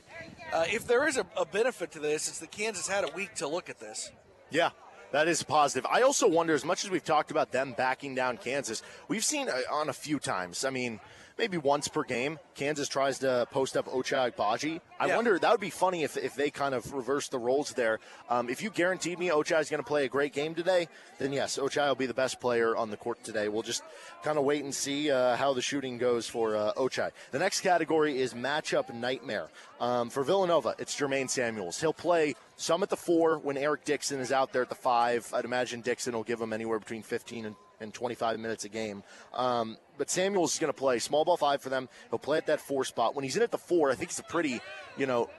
[0.51, 3.35] Uh, if there is a, a benefit to this, it's that Kansas had a week
[3.35, 4.11] to look at this.
[4.51, 4.69] Yeah,
[5.11, 5.85] that is positive.
[5.89, 9.49] I also wonder, as much as we've talked about them backing down Kansas, we've seen
[9.49, 10.63] uh, on a few times.
[10.63, 10.99] I mean,
[11.37, 14.79] maybe once per game, Kansas tries to post up Ochai Agbaji.
[14.99, 15.15] I Yeah.
[15.15, 17.99] wonder that would be funny if, if they kind of reverse the roles there.
[18.29, 20.87] Um, if you guaranteed me Ochai is going to play a great game today,
[21.19, 23.49] then yes, Ochai will be the best player on the court today.
[23.49, 23.83] We'll just
[24.23, 27.11] kind of wait and see uh, how the shooting goes for uh, Ochai.
[27.31, 29.49] The next category is matchup nightmare.
[29.79, 31.81] Um, for Villanova, it's Jermaine Samuels.
[31.81, 35.29] He'll play some at the four when Eric Dixon is out there at the five.
[35.33, 39.03] I'd imagine Dixon will give him anywhere between 15 and, and 25 minutes a game.
[39.33, 41.87] Um, but Samuels is going to play small ball five for them.
[42.09, 43.15] He'll play at that four spot.
[43.15, 44.61] When he's in at the four, I think it's a pretty,
[44.97, 45.29] you know,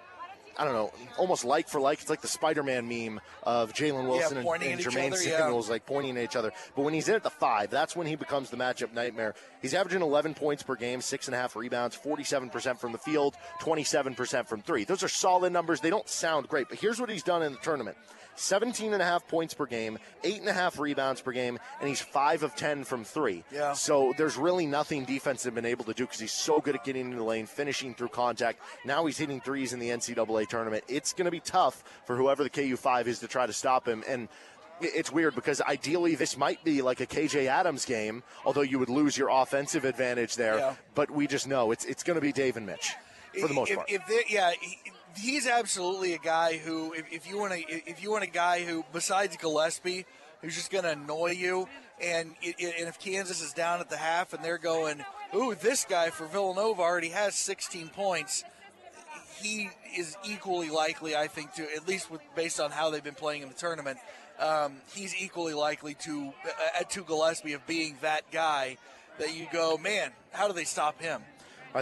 [0.56, 2.00] I don't know, almost like for like.
[2.00, 5.38] It's like the Spider-Man meme of Jalen Wilson and, pointing and Jermaine other, yeah.
[5.38, 6.52] Samuels like pointing at each other.
[6.76, 9.34] But when he's in at the five, that's when he becomes the matchup nightmare.
[9.62, 13.34] He's averaging 11 points per game, six and a half rebounds, 47% from the field,
[13.60, 14.84] 27% from three.
[14.84, 15.80] Those are solid numbers.
[15.80, 17.96] They don't sound great, but here's what he's done in the tournament.
[18.36, 21.88] 17 and a half points per game, eight and a half rebounds per game, and
[21.88, 23.44] he's five of 10 from three.
[23.52, 23.72] Yeah.
[23.72, 26.84] So there's really nothing defense has been able to do because he's so good at
[26.84, 28.60] getting into the lane, finishing through contact.
[28.84, 30.84] Now he's hitting threes in the NCAA tournament.
[30.88, 34.02] It's going to be tough for whoever the KU5 is to try to stop him.
[34.08, 34.28] And
[34.80, 38.88] it's weird because ideally this might be like a KJ Adams game, although you would
[38.88, 40.58] lose your offensive advantage there.
[40.58, 40.74] Yeah.
[40.94, 42.92] But we just know it's it's going to be Dave and Mitch
[43.40, 43.90] for the most if, part.
[43.90, 44.52] If yeah,
[45.16, 48.64] he's absolutely a guy who, if, if you want to, if you want a guy
[48.64, 50.06] who, besides Gillespie,
[50.42, 51.68] who's just going to annoy you,
[52.02, 55.54] and it, it- and if Kansas is down at the half and they're going, ooh,
[55.54, 58.44] this guy for Villanova already has 16 points.
[59.40, 63.14] He is equally likely, I think, to at least with, based on how they've been
[63.14, 63.98] playing in the tournament.
[64.38, 66.32] Um, he's equally likely to
[66.78, 68.78] uh, to Gillespie of being that guy
[69.18, 71.22] that you go, man, how do they stop him?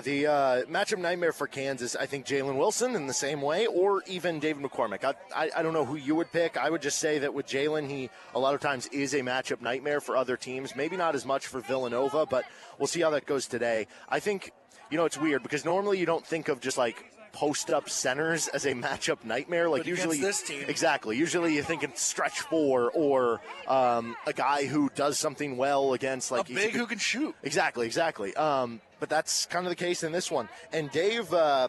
[0.01, 1.95] The uh, matchup nightmare for Kansas?
[1.95, 5.05] I think Jalen Wilson in the same way, or even David McCormick.
[5.05, 6.57] I, I, I don't know who you would pick.
[6.57, 9.61] I would just say that with Jalen, he a lot of times is a matchup
[9.61, 10.75] nightmare for other teams.
[10.75, 12.47] Maybe not as much for Villanova, but
[12.79, 13.87] we'll see how that goes today.
[14.09, 14.53] I think
[14.91, 18.49] you know it's weird because normally you don't think of just like post up centers
[18.49, 19.69] as a matchup nightmare.
[19.69, 21.19] Like But usually, this team- exactly.
[21.19, 26.31] Usually you think it's stretch four or um, a guy who does something well against
[26.31, 27.35] like a big who can shoot.
[27.43, 28.35] Exactly, exactly.
[28.37, 30.49] Um, but that's kind of the case in this one.
[30.73, 31.67] And Dave, uh,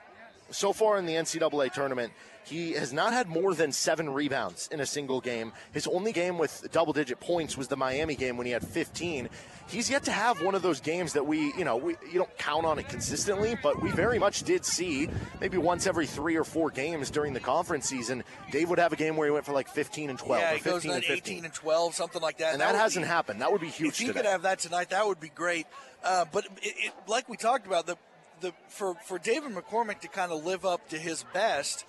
[0.51, 2.13] so far in the NCAA tournament,
[2.45, 5.51] he has not had more than seven rebounds in a single game.
[5.71, 9.29] His only game with double digit points was the Miami game when he had 15.
[9.67, 12.37] He's yet to have one of those games that we, you know, we, you don't
[12.37, 15.09] count on it consistently, but we very much did see
[15.41, 18.23] maybe once every three or four games during the conference season.
[18.51, 20.57] Dave would have a game where he went for like 15 and 12 yeah, or
[20.57, 22.51] he goes 15 and 18 and 12, something like that.
[22.51, 23.41] And that would hasn't be- happened.
[23.41, 24.19] That would be huge If he today.
[24.19, 25.65] could have that tonight, that would be great.
[26.03, 27.97] Uh, but it, it, like we talked about, the
[28.41, 31.85] the for for David McCormick to kind of live up to his best,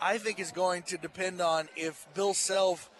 [0.00, 2.90] I think is going to depend on if Bill Self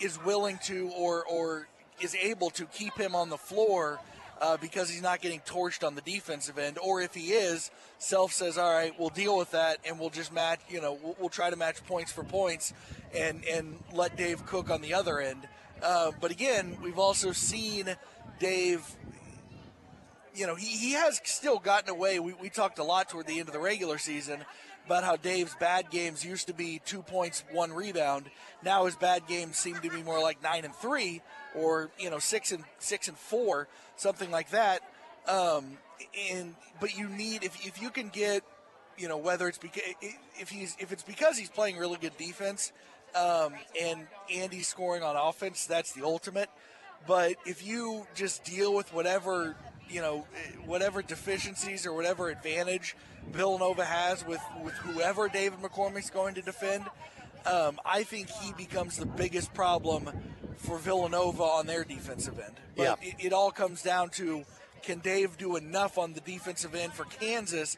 [0.00, 1.68] is willing to or or
[2.00, 4.00] is able to keep him on the floor.
[4.42, 8.32] Uh, because he's not getting torched on the defensive end, or if he is, Self
[8.32, 10.60] says, "All right, we'll deal with that, and we'll just match.
[10.70, 12.72] You know, we'll, we'll try to match points for points,
[13.14, 15.46] and and let Dave cook on the other end."
[15.82, 17.94] Uh, but again, we've also seen
[18.38, 18.82] Dave
[20.40, 22.18] you know, he, he has still gotten away.
[22.18, 24.42] We, we talked a lot toward the end of the regular season
[24.86, 28.24] about how Dave's bad games used to be two points, one rebound.
[28.64, 31.20] Now his bad games seem to be more like nine and three,
[31.54, 34.80] or you know, six and six and four, something like that.
[35.28, 35.76] Um,
[36.32, 38.42] and but you need if if you can get
[38.96, 39.82] you know whether it's because
[40.38, 42.72] if he's if it's because he's playing really good defense
[43.14, 46.48] um, and Andy's scoring on offense, that's the ultimate.
[47.06, 49.56] But if you just deal with whatever
[49.90, 50.26] you know
[50.64, 52.96] whatever deficiencies or whatever advantage
[53.30, 56.84] Villanova has with with whoever David McCormick's going to defend,
[57.46, 60.08] um, I think he becomes the biggest problem
[60.56, 62.54] for Villanova on their defensive end.
[62.76, 62.94] But Yeah.
[63.08, 64.44] it, it all comes down to
[64.82, 67.76] can Dave do enough on the defensive end for Kansas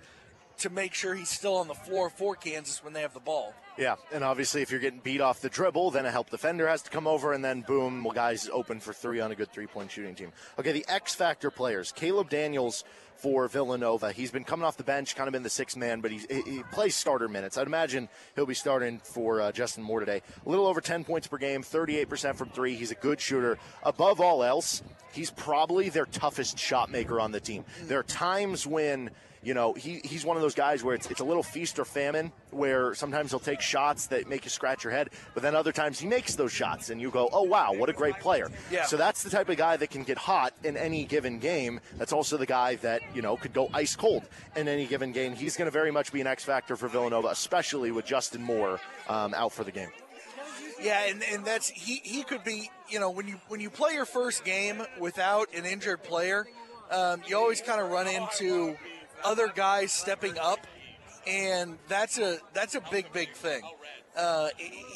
[0.62, 3.54] to make sure he's still on the floor for Kansas when they have the ball.
[3.78, 6.82] Yeah, and obviously, if you're getting beat off the dribble, then a help defender has
[6.82, 9.66] to come over, and then boom, well, guys open for three on a good three
[9.66, 10.32] point shooting team.
[10.58, 11.90] Okay, the X Factor players.
[11.92, 12.84] Caleb Daniels
[13.16, 14.12] for Villanova.
[14.12, 16.62] He's been coming off the bench, kind of been the sixth man, but he, he
[16.72, 17.56] plays starter minutes.
[17.56, 20.22] I'd imagine he'll be starting for uh, Justin Moore today.
[20.44, 22.74] A little over 10 points per game, 38% from three.
[22.74, 23.58] He's a good shooter.
[23.84, 27.64] Above all else, he's probably their toughest shot maker on the team.
[27.84, 29.10] There are times when
[29.42, 31.84] you know, he, he's one of those guys where it's, it's a little feast or
[31.84, 35.72] famine, where sometimes he'll take shots that make you scratch your head, but then other
[35.72, 38.50] times he makes those shots and you go, oh, wow, what a great player.
[38.70, 38.84] Yeah.
[38.84, 41.80] So that's the type of guy that can get hot in any given game.
[41.98, 44.22] That's also the guy that, you know, could go ice cold
[44.54, 45.34] in any given game.
[45.34, 48.80] He's going to very much be an X factor for Villanova, especially with Justin Moore
[49.08, 49.90] um, out for the game.
[50.80, 53.92] Yeah, and, and that's he, he could be you know when you when you play
[53.92, 56.48] your first game without an injured player,
[56.90, 58.76] um, you always kind of run into
[59.24, 60.66] other guys stepping up,
[61.26, 63.62] and that's a that's a big big thing.
[64.16, 64.48] Uh,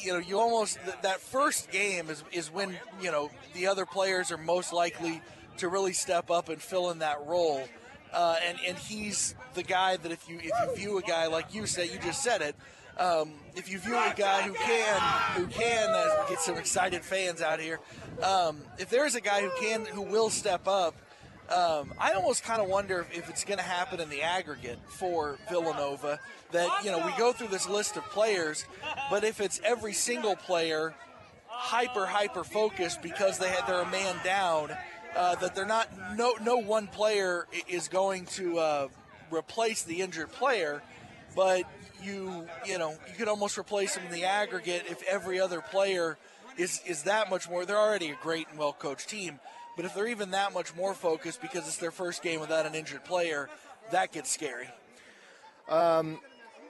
[0.03, 4.31] you know, you almost that first game is is when you know the other players
[4.31, 5.21] are most likely
[5.57, 7.63] to really step up and fill in that role.
[8.13, 11.53] Uh, and and he's the guy that if you if you view a guy like
[11.53, 12.55] you said you just said it
[12.97, 15.01] um, if you view a guy who can
[15.35, 17.79] who can uh, get some excited fans out here
[18.23, 20.95] um, if there is a guy who can who will step up
[21.49, 25.37] um, I almost kind of wonder if, it's going to happen in the aggregate for
[25.49, 26.19] Villanova
[26.51, 28.65] that you know we go through this list of players
[29.09, 30.93] but if it's every single player
[31.47, 34.71] hyper hyper focused because they had they're a man down
[35.15, 38.87] uh, that they're not no no one player is going to uh,
[39.31, 40.81] replace the injured player
[41.35, 41.63] but
[42.03, 46.17] you you know you could almost replace them in the aggregate if every other player
[46.57, 47.65] is is that much more.
[47.65, 49.39] They're already a great and well coached team
[49.77, 52.75] but if they're even that much more focused because it's their first game without an
[52.75, 53.47] injured player
[53.91, 54.67] that gets scary.
[55.69, 56.19] Um,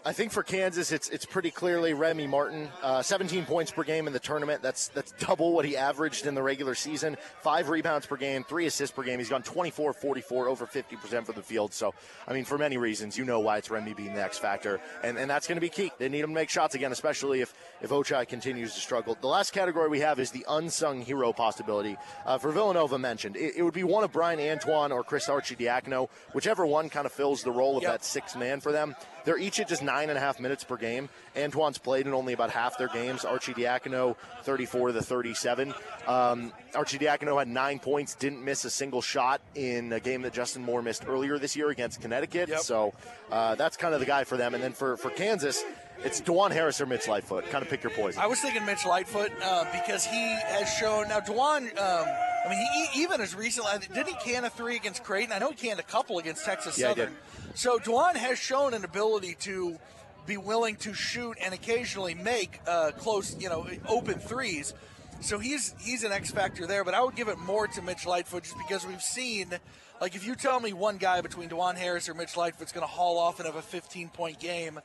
[0.07, 2.69] I think for Kansas, it's it's pretty clearly Remy Martin.
[2.81, 4.61] Uh, 17 points per game in the tournament.
[4.61, 7.17] That's that's double what he averaged in the regular season.
[7.41, 9.19] Five rebounds per game, three assists per game.
[9.19, 11.73] He's gone 24, 44, over 50% for the field.
[11.73, 11.93] So,
[12.25, 15.17] I mean, for many reasons, you know why it's Remy being the X factor, and
[15.17, 15.91] and that's going to be key.
[15.97, 19.17] They need him to make shots again, especially if if Ochai continues to struggle.
[19.19, 22.97] The last category we have is the unsung hero possibility uh, for Villanova.
[22.97, 26.87] Mentioned it, it would be one of Bryan Antoine or Chris Archie Arcidiacono, whichever one
[26.87, 27.91] kind of fills the role of Yep.
[27.91, 28.95] that sixth man for them.
[29.27, 31.09] They're each at just nine and a half minutes per game.
[31.35, 33.23] Antoine's played in only about half their games.
[33.23, 35.73] Arcidiacono, 34 to 37.
[36.07, 40.63] Um, Arcidiacono had nine points, didn't miss a single shot in a game that Justin
[40.63, 42.47] Moore missed earlier this year against Connecticut.
[42.61, 42.93] So
[43.29, 44.53] uh, that's kind of the guy for them.
[44.53, 45.61] And then for, for Kansas,
[46.03, 47.49] it's Dajuan Harris or Mitch Lightfoot.
[47.49, 48.21] Kind of pick your poison.
[48.21, 51.77] I was thinking Mitch Lightfoot uh, because he has shown now Dajuan.
[51.77, 52.07] Um,
[52.45, 55.33] I mean, he even as recently did he can a three against Creighton?
[55.33, 57.15] I know he canned a couple against Texas Yeah, he Southern.
[57.55, 59.77] So Dajuan has shown an ability to
[60.27, 64.73] be willing to shoot and occasionally make uh, close, you know, open threes.
[65.21, 68.05] So he's he's an X factor there, but I would give it more to Mitch
[68.05, 69.47] Lightfoot just because we've seen,
[69.99, 72.91] like, if you tell me one guy between Dajuan Harris or Mitch Lightfoot's going to
[72.91, 74.79] haul off and have a 15 point game,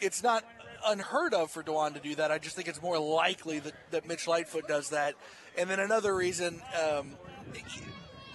[0.00, 0.44] it's not
[0.86, 2.30] unheard of for Dajuan to do that.
[2.30, 5.14] I just think it's more likely that, that Mitch Lightfoot does that.
[5.56, 7.16] And then another reason, um,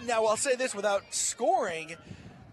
[0.05, 1.95] now I'll say this without scoring,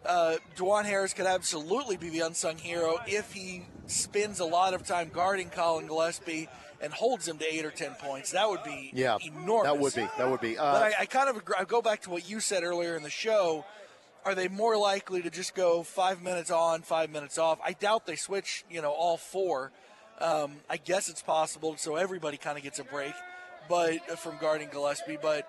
[0.06, 4.86] uh, Dajuan Harris could absolutely be the unsung hero if he spends a lot of
[4.86, 6.48] time guarding Collin Gillespie
[6.80, 8.30] and holds him to eight or ten points.
[8.30, 9.72] That would be yeah, enormous.
[9.72, 10.08] that would be.
[10.16, 10.56] That would be.
[10.56, 12.96] Uh, but I, I kind of agree, I go back to what you said earlier
[12.96, 13.66] in the show.
[14.24, 17.58] Are they more likely to just go five minutes on, five minutes off?
[17.64, 19.72] I doubt they switch, you know, all four.
[20.20, 23.14] Um, I guess it's possible, so everybody kind of gets a break,
[23.68, 25.16] but uh, from guarding Gillespie.
[25.20, 25.48] But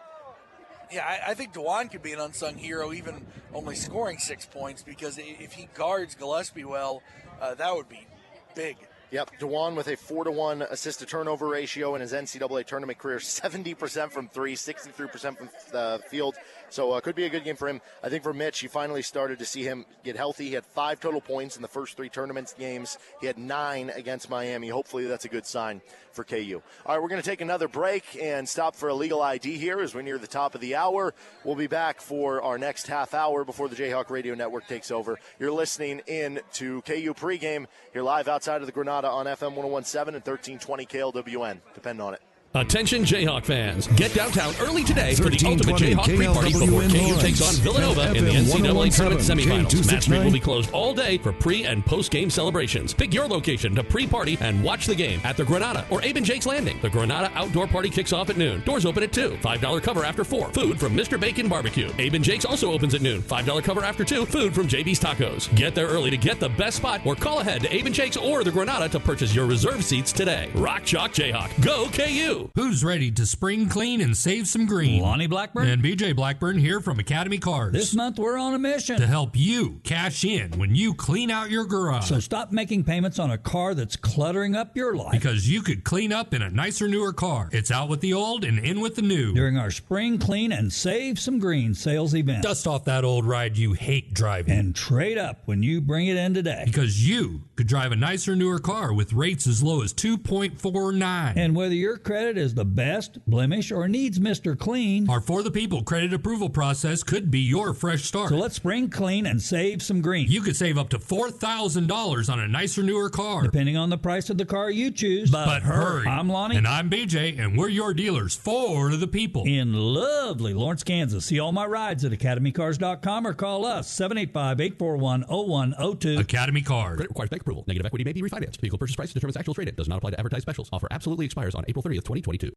[0.89, 4.83] yeah, I, I think Dajuan could be an unsung hero, even only scoring six points,
[4.83, 7.03] because if he guards Gillespie well,
[7.41, 8.07] uh, that would be
[8.55, 8.77] big.
[9.11, 12.97] Yep, Dajuan with a four to one assist to turnover ratio in his NCAA tournament
[12.97, 16.35] career, seventy percent from three, 63 percent from the field,
[16.71, 17.81] So uh, could be a good game for him.
[18.01, 20.47] I think for Mitch, you finally started to see him get healthy.
[20.47, 22.97] He had five total points in the first three tournaments games.
[23.19, 24.69] He had nine against Miami.
[24.69, 25.81] Hopefully, that's a good sign
[26.13, 26.61] for KU.
[26.85, 29.81] All right, we're going to take another break and stop for a legal ID here
[29.81, 31.13] as we're near the top of the hour.
[31.43, 35.19] We'll be back for our next half hour before the Jayhawk Radio Network takes over.
[35.39, 37.65] You're listening in to KU pregame.
[37.93, 41.59] You're live outside of the Granada on FM 1017 and 1320 KLWN.
[41.73, 42.21] Depend on it.
[42.53, 43.87] Attention Jayhawk fans.
[43.87, 48.13] Get downtown early today for the ultimate 1320 Jayhawk pre-party before KU takes on Villanova
[48.13, 49.91] in the NCAA tournament 1017 semifinals.
[49.91, 52.93] Mass Street will be closed all day for pre- and post-game celebrations.
[52.93, 56.25] Pick your location to pre-party and watch the game at the Granada or Abe and
[56.25, 56.77] Jake's Landing.
[56.81, 58.59] The Granada outdoor party kicks off at noon.
[58.65, 59.37] Doors open at 2.
[59.41, 60.49] $5 cover after 4.
[60.49, 61.17] Food from Mr.
[61.17, 61.89] Bacon Barbecue.
[61.99, 63.21] Abe and Jake's also opens at noon.
[63.21, 64.25] $5 cover after 2.
[64.25, 65.55] Food from JB's Tacos.
[65.55, 68.17] Get there early to get the best spot or call ahead to Abe and Jake's
[68.17, 70.49] or the Granada to purchase your reserve seats today.
[70.53, 71.49] Rock Chalk Jayhawk.
[71.63, 72.40] Go KU!
[72.55, 75.01] Who's ready to spring clean and save some green?
[75.01, 75.67] Lonnie Blackburn.
[75.67, 77.73] And BJ Blackburn here from Academy Cars.
[77.73, 81.49] This month we're on a mission to help you cash in when you clean out
[81.49, 82.07] your garage.
[82.07, 85.11] So stop making payments on a car that's cluttering up your life.
[85.11, 87.49] Because you could clean up in a nicer, newer car.
[87.51, 89.33] It's out with the old and in with the new.
[89.33, 92.43] During our spring clean and save some green sales event.
[92.43, 94.57] Dust off that old ride you hate driving.
[94.57, 96.63] And trade up when you bring it in today.
[96.65, 101.33] Because you could drive a nicer, newer car with rates as low as 2.49.
[101.35, 104.57] And whether your credit is the best, blemish, or needs Mr.
[104.57, 108.29] Clean, our For the People credit approval process could be your fresh start.
[108.29, 110.27] So let's spring clean and save some green.
[110.29, 113.41] You could save up to $4,000 on a nicer, newer car.
[113.41, 115.31] Depending on the price of the car you choose.
[115.31, 116.07] But, but hurry.
[116.07, 116.57] I'm Lonnie.
[116.57, 119.43] And I'm BJ, and we're your dealers for the people.
[119.45, 121.25] In lovely Lawrence, Kansas.
[121.25, 126.19] See all my rides at academycars.com or call us 785 841 0102.
[126.19, 126.97] Academy Cars.
[126.97, 127.63] Credit requires bank approval.
[127.67, 128.59] Negative equity may be refinanced.
[128.61, 129.75] Vehicle purchase price determines actual trade-in.
[129.75, 130.69] Does not apply to advertised specials.
[130.71, 132.51] Offer absolutely expires on April 30th, 2022.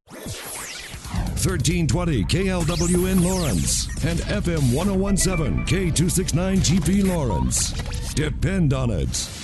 [1.44, 7.72] 1320 KLWN Lawrence and FM 1017 K269 GP Lawrence.
[8.14, 9.43] Depend on it.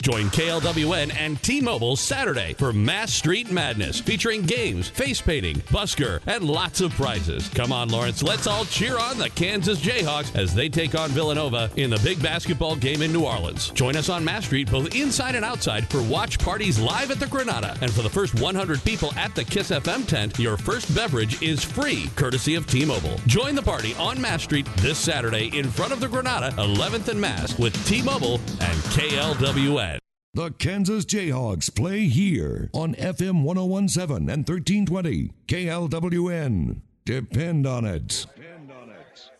[0.00, 6.44] Join KLWN and T-Mobile Saturday for Mass Street Madness, featuring games, face painting, busker, and
[6.44, 7.48] lots of prizes.
[7.48, 11.68] Come on, Lawrence, let's all cheer on the Kansas Jayhawks as they take on Villanova
[11.74, 13.70] in the big basketball game in New Orleans.
[13.70, 17.26] Join us on Mass Street, both inside and outside, for watch parties live at the
[17.26, 17.76] Granada.
[17.80, 21.64] And for the first 100 people at the Kiss FM tent, your first beverage is
[21.64, 23.18] free, courtesy of T-Mobile.
[23.26, 27.20] Join the party on Mass Street this Saturday in front of the Granada, 11th and
[27.20, 29.87] Mass, with T-Mobile and KLWN.
[30.34, 36.82] The Kansas Jayhawks play here on FM 1017 and 1320 KLWN.
[37.06, 38.26] Depend on it.
[38.36, 39.30] Depend on it.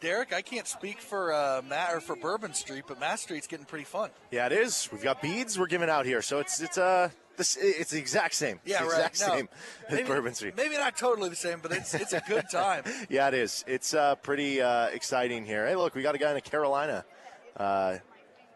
[0.00, 3.64] Derek, I can't speak for uh, Matt or for Bourbon Street, but Mass Street's getting
[3.64, 4.10] pretty fun.
[4.32, 4.88] Yeah, it is.
[4.90, 8.34] We've got beads we're giving out here, so it's it's uh this it's the exact
[8.34, 8.58] same.
[8.64, 9.10] Yeah, it's the right.
[9.10, 9.48] exact No, same
[9.86, 10.56] as maybe, Bourbon Street.
[10.56, 12.82] Maybe not totally the same, but it's it's a good time.
[13.08, 13.64] yeah, it is.
[13.68, 15.64] It's uh, pretty uh, exciting here.
[15.64, 17.04] Hey, look, we got a guy in a Carolina
[17.56, 17.98] uh,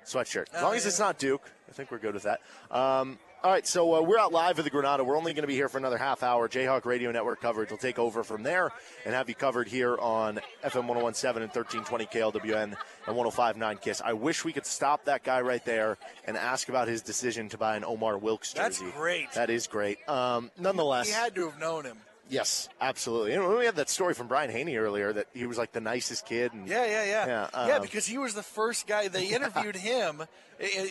[0.08, 0.46] sweatshirt.
[0.52, 2.40] As Oh, long as it's not Duke, I think we're good with that.
[2.70, 5.04] Um, all right, so uh, we're out live at the Granada.
[5.04, 6.48] We're only going to be here for another half hour.
[6.48, 8.70] Jayhawk Radio Network coverage will take over from there
[9.04, 12.62] and have you covered here on FM 1017 and 1320 KLWN
[13.06, 14.02] and 1059 KISS.
[14.04, 17.58] I wish we could stop that guy right there and ask about his decision to
[17.58, 18.84] buy an Omar Wilkes jersey.
[18.86, 19.30] That's great.
[19.34, 19.98] That is great.
[20.08, 21.98] Um, nonetheless, He had to have known him.
[22.28, 23.32] Yes, absolutely.
[23.32, 26.26] And we had that story from Brian Hanni earlier that he was like the nicest
[26.26, 26.52] kid.
[26.52, 27.26] And, Yeah, yeah, yeah.
[27.26, 29.08] Yeah, Yeah, um, because he was the first guy.
[29.08, 30.22] They interviewed him.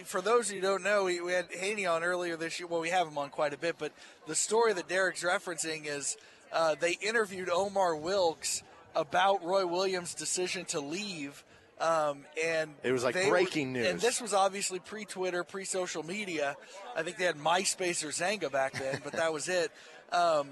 [0.05, 2.67] For those who don't know, we, we had Hanni on earlier this year.
[2.67, 3.91] Well, we have him on quite a bit, but
[4.25, 6.17] the story that Derek's referencing is
[6.51, 8.63] uh, they interviewed Omar Wilkes
[8.95, 11.43] about Roy Williams' decision to leave.
[11.79, 13.87] Um, and It was like breaking were- news.
[13.87, 16.55] And this was obviously pre-Twitter, pre-social media.
[16.95, 19.71] I think they had MySpace or Xanga back then, but that was it.
[20.11, 20.47] Um,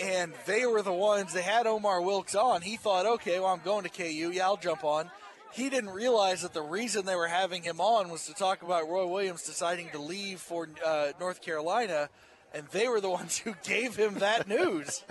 [0.00, 2.62] and they were the ones they had Omar Wilkes on.
[2.62, 4.30] He thought, okay, well, I'm going to KU.
[4.32, 5.10] Yeah, I'll jump on.
[5.52, 8.88] He didn't realize that the reason they were having him on was to talk about
[8.88, 12.10] Roy Williams deciding to leave for uh, North Carolina,
[12.54, 15.04] and they were the ones who gave him that news.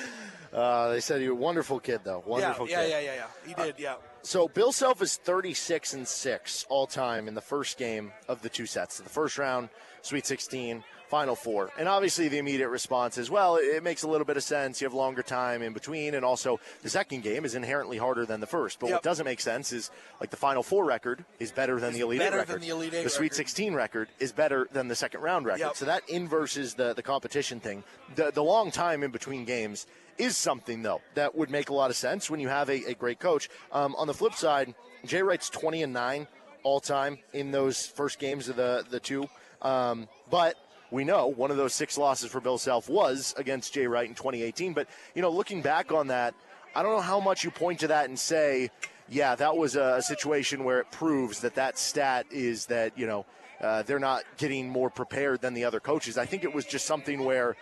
[0.52, 2.22] uh, they said you're a wonderful kid, though.
[2.26, 2.90] Wonderful yeah, kid.
[2.90, 3.46] yeah, yeah, yeah, yeah.
[3.46, 3.94] He did, yeah.
[4.22, 8.48] So Bill Self is 36 and six all time in the first game of the
[8.48, 8.98] two sets.
[8.98, 9.68] The first round,
[10.02, 13.56] Sweet 16, Final Four, and obviously the immediate response is well.
[13.60, 14.80] It, makes a little bit of sense.
[14.80, 18.40] You have longer time in between, and also the second game is inherently harder than
[18.40, 18.80] the first.
[18.80, 22.00] But what doesn't make sense is like the Final Four record is better than the
[22.00, 22.62] Elite better Eight than record.
[22.62, 23.36] the Elite Eight the Sweet record.
[23.36, 25.60] 16 record is better than the second round record.
[25.60, 25.76] Yep.
[25.76, 27.84] So that inverses the the competition thing.
[28.14, 31.90] The the long time in between games is something though that would make a lot
[31.90, 33.50] of sense when you have a, a great coach.
[33.70, 36.26] Um, on the flip side, Jay Wright's 20 and nine
[36.62, 39.28] all time in those first games of the the two,
[39.60, 40.56] um, but.
[40.92, 44.14] We know one of those six losses for Bill Self was against Jay Wright in
[44.14, 44.74] 2018.
[44.74, 46.34] But, you know, looking back on that,
[46.74, 48.70] I don't know how much you point to that and say,
[49.08, 53.24] yeah, that was a, situation where it proves that that stat is that you know
[53.60, 56.18] uh, they're not getting more prepared than the other coaches.
[56.18, 57.56] I think it was just something where.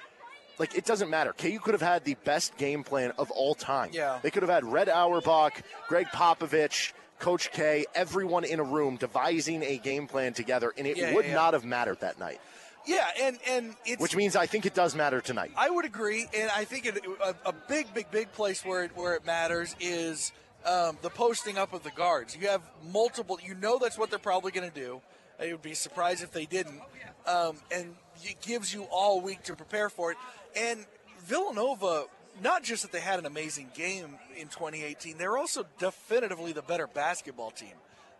[0.59, 1.33] Like it doesn't matter.
[1.33, 3.91] KU could have had the best game plan of all time.
[3.95, 4.19] Yeah.
[4.23, 9.63] They could have had Red Auerbach, Gregg Popovich, Coach K, everyone in a room devising
[9.63, 11.37] a game plan together, and it Yeah, would yeah, yeah.
[11.37, 12.43] not have mattered that night.
[12.87, 15.53] Yeah, and and it's Which means I think it does matter tonight.
[15.57, 18.97] I would agree, and I think it, a, a big, big, big place where it
[18.97, 20.33] where it matters is
[20.65, 22.37] um, the posting up of the guards.
[22.37, 23.39] You have multiple.
[23.43, 25.01] You know that's what they're probably going to do.
[25.39, 26.81] I would be surprised if they didn't,
[27.27, 30.19] um, and it gives you all week to prepare for it.
[30.55, 30.85] And
[31.25, 32.05] Villanova,
[32.43, 36.87] not just that they had an amazing game in 2018, they're also definitively the better
[36.87, 37.73] basketball team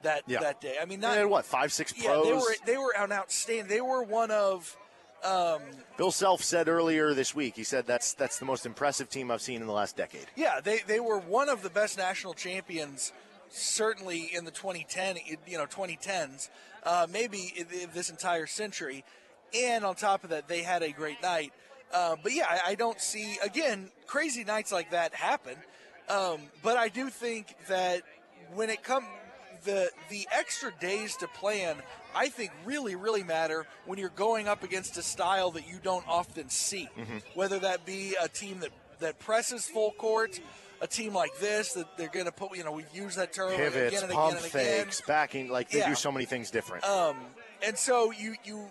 [0.03, 0.41] that Yeah.
[0.41, 0.77] that day.
[0.81, 2.05] I mean, They not had what five, six pros.
[2.05, 3.67] yeah, they were they were an outstanding.
[3.69, 4.77] They were one of.
[5.23, 5.61] Um,
[5.99, 7.55] Bill Self said earlier this week.
[7.55, 10.27] He said that's that's the most impressive team I've seen in the last decade.
[10.35, 13.13] Yeah, they, they were one of the best national champions,
[13.51, 16.49] certainly in the 2010 you know 2010s,
[16.85, 19.05] uh, maybe this entire century.
[19.55, 21.53] And on top of that, they had a great night.
[21.93, 25.57] Uh, but yeah, I, I don't see again crazy nights like that happen.
[26.09, 28.03] Um, but I do think that
[28.55, 29.07] when it comes
[29.65, 31.77] the the extra days to plan,
[32.15, 36.07] I think really really matter when you're going up against a style that you don't
[36.09, 36.89] often see.
[37.35, 40.41] Whether that be a team that that presses full court,
[40.81, 42.57] a team like this that they're going to put.
[42.57, 44.85] You know, we've used that term Pivots, again and pump again and again.
[44.85, 45.49] fakes, backing.
[45.51, 45.89] Like they Yeah.
[45.89, 46.85] do so many things different.
[46.85, 47.17] Um,
[47.63, 48.71] and so you you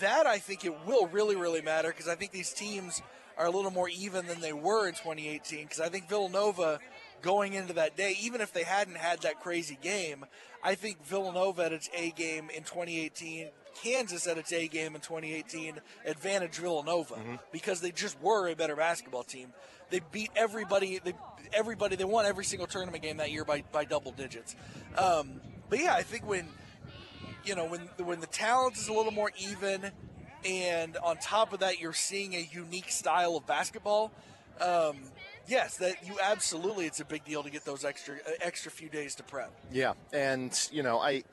[0.00, 3.02] that I think it will really really matter because I think these teams
[3.36, 6.80] are a little more even than they were in 2018 because I think Villanova
[7.22, 10.24] going into that day even if they hadn't had that crazy game
[10.62, 13.48] I think Villanova at its A game in 2018
[13.82, 17.16] Kansas at its A game in 2018 advantage Villanova
[17.52, 19.52] because they just were a better basketball team
[19.90, 21.14] they beat everybody they
[21.52, 24.54] everybody they won every single tournament game that year by by double digits
[24.96, 26.48] um, but yeah I think when
[27.44, 29.90] you know when when the talent is a little more even,
[30.44, 34.12] and on top of that you're seeing a unique style of basketball.
[34.60, 34.96] Um,
[35.48, 38.88] yes, that you absolutely it's a big deal to get those extra uh, extra few
[38.88, 39.50] days to prep.
[39.72, 41.24] Yeah, and you know, I,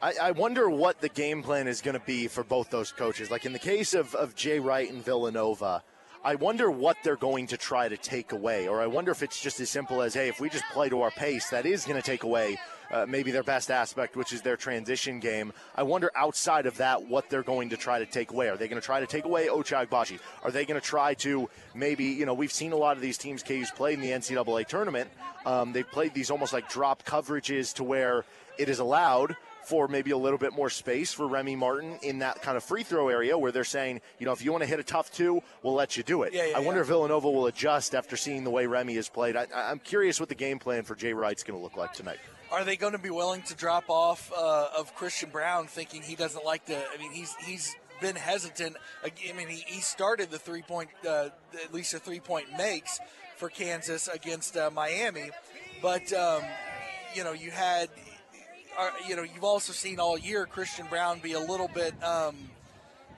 [0.00, 3.30] I, I wonder what the game plan is going to be for both those coaches.
[3.30, 5.82] Like in the case of of Jay Wright and Villanova,
[6.24, 9.40] I wonder what they're going to try to take away, or I wonder if it's
[9.40, 12.00] just as simple as, hey, if we just play to our pace, that is going
[12.00, 12.58] to take away.
[12.90, 15.52] Uh, maybe their best aspect, which is their transition game.
[15.74, 18.48] I wonder outside of that what they're going to try to take away.
[18.48, 20.18] Are they going to try to take away Ochai Agbaji?
[20.42, 23.18] Are they going to try to maybe, you know, we've seen a lot of these
[23.18, 25.10] teams KU's played in the NCAA tournament.
[25.44, 28.24] Um, they've played these almost like drop coverages to where
[28.58, 32.40] it is allowed for maybe a little bit more space for Remy Martin in that
[32.40, 34.78] kind of free throw area where they're saying, you know, if you want to hit
[34.78, 36.32] a tough two, we'll let you do it.
[36.32, 36.82] Yeah, yeah, I wonder yeah.
[36.82, 39.34] if Villanova will adjust after seeing the way Remy has played.
[39.34, 42.18] I, I'm curious what the game plan for Jay Wright's going to look like tonight.
[42.52, 46.14] Are they going to be willing to drop off uh, of Christian Braun, thinking he
[46.14, 46.76] doesn't like to?
[46.76, 48.76] I mean, he's he's been hesitant.
[49.04, 51.30] I mean, he, he started the three point, uh,
[51.64, 53.00] at least the three point makes
[53.36, 55.30] for Kansas against uh, Miami,
[55.82, 56.42] but um,
[57.14, 57.88] you know, you had,
[58.78, 62.36] uh, you know, you've also seen all year Christian Braun be a little bit um,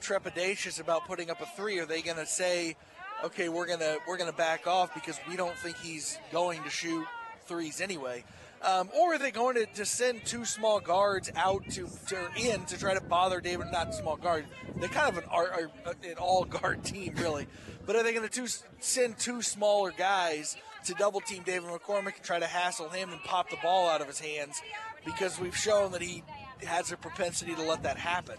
[0.01, 1.79] trepidatious about putting up a three.
[1.79, 2.77] Are they going to say,
[3.25, 7.07] okay, we're gonna we're gonna back off because we don't think he's going to shoot
[7.47, 8.25] threes anyway?
[8.63, 12.79] Um, or are they going to, send two small guards out to, to in to
[12.79, 13.69] try to bother David?
[13.71, 14.47] Not small guard.
[14.77, 17.47] They're kind of an, are, are an all guard team, really.
[17.87, 18.49] But are they going to
[18.81, 23.23] send two smaller guys to double team David McCormick and try to hassle him and
[23.23, 24.61] pop the ball out of his hands?
[25.05, 26.25] Because we've shown that he
[26.65, 28.37] has a propensity to let that happen.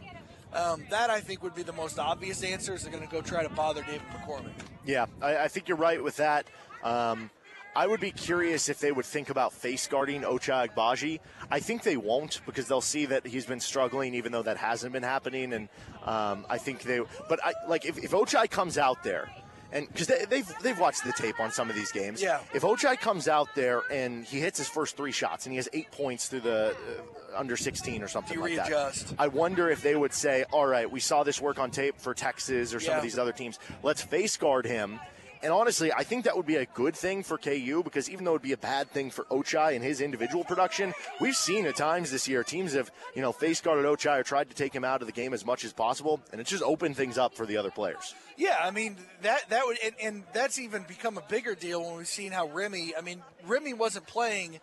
[0.52, 2.74] Um, that I think would be the most obvious answer.
[2.74, 4.52] Is they're going to go try to bother David McCormick.
[4.86, 6.48] Yeah, I, I think you're right with that.
[6.84, 7.30] Um,
[7.76, 11.20] I would be curious if they would think about face guarding Ochai Agbaji.
[11.52, 14.92] I think they won't because they'll see that he's been struggling, even though that hasn't
[14.94, 15.54] been happening.
[15.54, 15.70] And
[16.04, 17.00] um, I think they,
[17.30, 19.30] but I like if, if Ochai comes out there,
[19.72, 22.22] and because they, they've they've watched the tape on some of these games.
[22.24, 22.40] Yeah.
[22.56, 25.70] If Ochai comes out there and he hits his first three shots and he has
[25.72, 29.10] eight points through the uh, under 16 or something You like readjust.
[29.10, 32.00] that, I wonder if they would say, "All right, we saw this work on tape
[32.00, 32.98] for Texas or some Yeah.
[32.98, 33.60] of these other teams.
[33.84, 35.00] Let's face guard him."
[35.42, 38.32] And honestly, I think that would be a good thing for KU because even though
[38.32, 41.78] it would be a bad thing for Ochai and his individual production, we've seen at
[41.78, 44.84] times this year teams have, you know, face guarded Ochai or tried to take him
[44.84, 47.46] out of the game as much as possible, and it's just opened things up for
[47.46, 48.14] the other players.
[48.38, 51.98] Yeah, I mean that that would and, and that's even become a bigger deal when
[51.98, 52.94] we've seen how Remy.
[52.98, 54.60] I mean, Remy wasn't playing.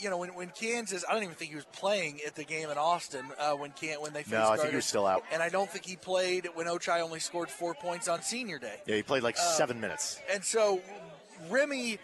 [0.00, 2.70] You know, when, when Kansas, I don't even think he was playing at the game
[2.70, 5.22] in Austin uh, when can when they faced No, I think he was still out.
[5.32, 8.80] and I don't think he played when Ochai only scored four points on Senior Day.
[8.86, 10.18] Yeah, he played like Uh, seven minutes.
[10.32, 10.80] And so
[11.48, 11.98] Remy,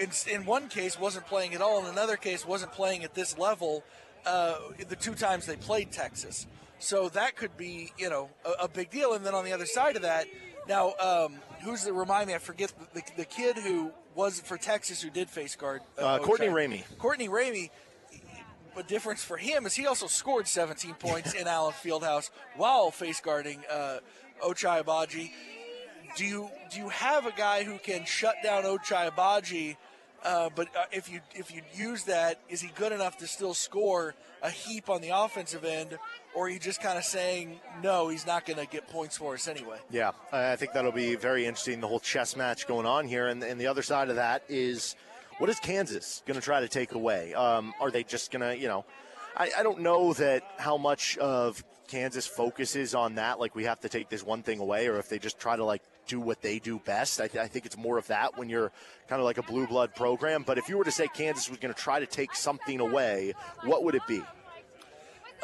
[0.00, 3.36] in, in one case wasn't playing at all, in another case wasn't playing at this
[3.36, 3.84] level.
[4.24, 4.56] Uh,
[4.88, 6.46] the two times they played Texas,
[6.78, 9.12] so that could be you know a, a big deal.
[9.12, 10.26] And then on the other side of that,
[10.68, 12.34] now um, who's the remind me?
[12.34, 16.18] I forget the, the, the kid who was for Texas who did face guard Uh,
[16.18, 16.84] Courtney Ramey.
[16.98, 17.70] Courtney Ramey.
[18.76, 23.20] A difference for him is he also scored 17 points in Allen Fieldhouse while face
[23.20, 23.98] guarding uh,
[24.44, 25.32] Ochai Agbaji.
[26.16, 29.76] Do you do you have a guy who can shut down Ochai Agbaji?
[30.24, 33.54] Uh, but uh, if you if you use that, is he good enough to still
[33.54, 35.96] score a heap on the offensive end,
[36.34, 39.34] or are you just kind of saying no, he's not going to get points for
[39.34, 39.78] us anyway?
[39.90, 41.80] Yeah, I think that'll be very interesting.
[41.80, 44.96] The whole chess match going on here, and, and the other side of that is,
[45.38, 47.34] what is Kansas going to try to take away?
[47.34, 48.84] Um, are they just going to, you know,
[49.36, 53.80] I, I don't know that how much of Kansas focuses on that, like we have
[53.80, 56.42] to take this one thing away, or if they just try to like do what
[56.42, 57.20] they do best.
[57.20, 58.72] I, th- I think it's more of that when you're
[59.06, 60.42] kind of like a blue blood program.
[60.42, 63.34] But if you were to say Kansas was going to try to take something away,
[63.62, 64.22] what would it be?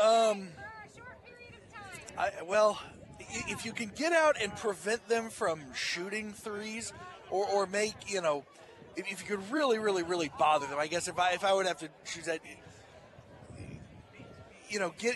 [0.03, 0.49] Um,
[2.19, 2.81] I, well,
[3.21, 6.93] if you can get out and prevent them from shooting threes,
[7.31, 8.45] or, or make you know,
[8.97, 11.53] if, if you could really, really, really bother them, I guess if I if I
[11.53, 12.41] would have to choose that,
[14.69, 15.15] you know, get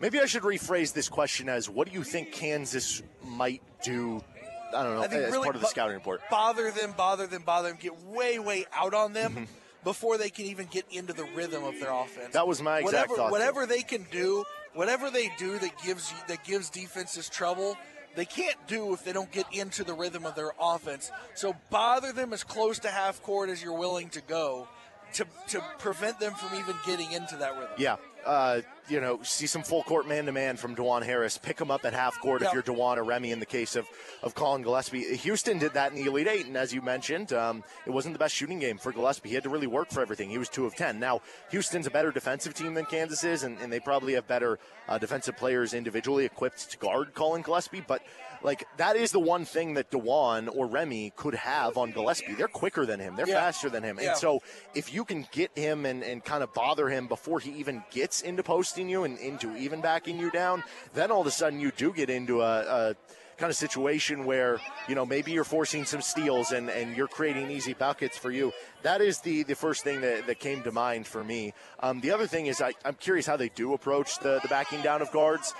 [0.00, 4.22] Maybe I should rephrase this question as, what do you think Kansas might do?
[4.74, 6.20] I don't know, I think as really part of the scouting report.
[6.30, 9.46] bother them, bother them, bother them, get way, way out on them Mhm.
[9.84, 12.32] before they can even get into the rhythm of their offense.
[12.34, 13.30] That was my exact whatever, thought.
[13.30, 14.44] Whatever they can do,
[14.74, 17.76] whatever they do that gives that gives defenses trouble,
[18.14, 21.10] they can't do if they don't get into the rhythm of their offense.
[21.34, 24.68] So bother them as close to half court as you're willing to go.
[25.14, 27.72] To, to prevent them from even getting into that rhythm.
[27.78, 27.96] Yeah.
[28.26, 31.38] Uh, you know, see some full court man to man from Dajuan Harris.
[31.38, 32.48] Pick him up at half court Yeah.
[32.48, 33.86] if you're Dajuan or Remy in the case of,
[34.22, 35.16] of Collin Gillespie.
[35.16, 38.18] Houston did that in the Elite Eight, and as you mentioned, um, it wasn't the
[38.18, 39.28] best shooting game for Gillespie.
[39.28, 40.30] He had to really work for everything.
[40.30, 40.98] He was two of 10.
[40.98, 41.20] Now,
[41.50, 44.58] Houston's a better defensive team than Kansas is, and, and they probably have better
[44.88, 48.02] uh, defensive players individually equipped to guard Collin Gillespie, but
[48.40, 52.34] like that is the one thing that Dajuan or Remy could have on Gillespie.
[52.34, 53.16] They're quicker than him.
[53.16, 53.34] They're Yeah.
[53.40, 53.98] faster than him.
[54.00, 54.10] Yeah.
[54.10, 54.42] And so
[54.76, 58.20] if you can get him and, and kind of bother him before he even gets
[58.20, 58.44] into
[58.86, 60.62] you and into even backing you down,
[60.92, 62.96] then all of a sudden you do get into a, a
[63.38, 67.50] kind of situation where, you know, maybe you're forcing some steals and, and you're creating
[67.50, 68.52] easy buckets for you.
[68.82, 71.54] That is the, the first thing that, that came to mind for me.
[71.80, 74.82] Um, the other thing is I, I'm curious how they do approach the, the backing
[74.82, 75.54] down of guards.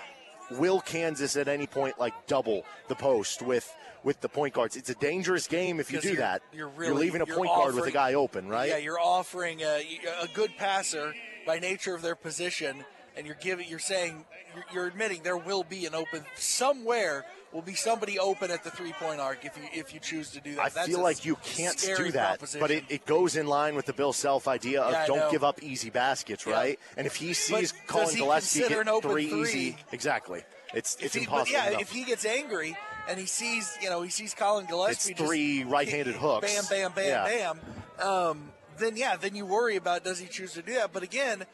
[0.50, 4.76] Will Kansas at any point like double the post with with the point guards?
[4.76, 6.42] It's a dangerous game if you do you're- that.
[6.52, 8.70] You're, really, leaving a you're point guard with a guy open, right?
[8.70, 9.84] Yeah, you're offering a,
[10.22, 11.14] a good passer
[11.46, 12.84] by nature of their position,
[13.18, 17.24] and you're giving, you're saying, you're, you're admitting there will be an open somewhere.
[17.50, 20.56] Will be somebody open at the three-point arc if you if you choose to do
[20.56, 20.60] that.
[20.66, 23.86] I That's feel like you can't do that, but it, it goes in line with
[23.86, 26.52] the Bill Self idea of Yeah, don't give up easy baskets, Yeah.
[26.52, 26.78] right?
[26.98, 29.40] And if he sees But Collin he Gillespie get three, three?
[29.40, 30.42] easy, exactly,
[30.74, 31.50] it's it's he, impossible.
[31.58, 31.80] Yeah, enough.
[31.80, 32.76] if he gets angry
[33.08, 36.52] and he sees, you know, he sees Collin Gillespie It's three just, right-handed hooks.
[36.54, 37.54] bam, bam, bam, Yeah.
[37.98, 38.06] bam.
[38.06, 40.92] Um, then yeah, then you worry about does he choose to do that?
[40.92, 41.46] But again,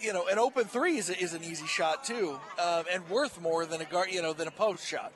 [0.00, 3.66] you know, an open three is, is an easy shot too, um, and worth more
[3.66, 5.12] than a guard, you know, than a post shot.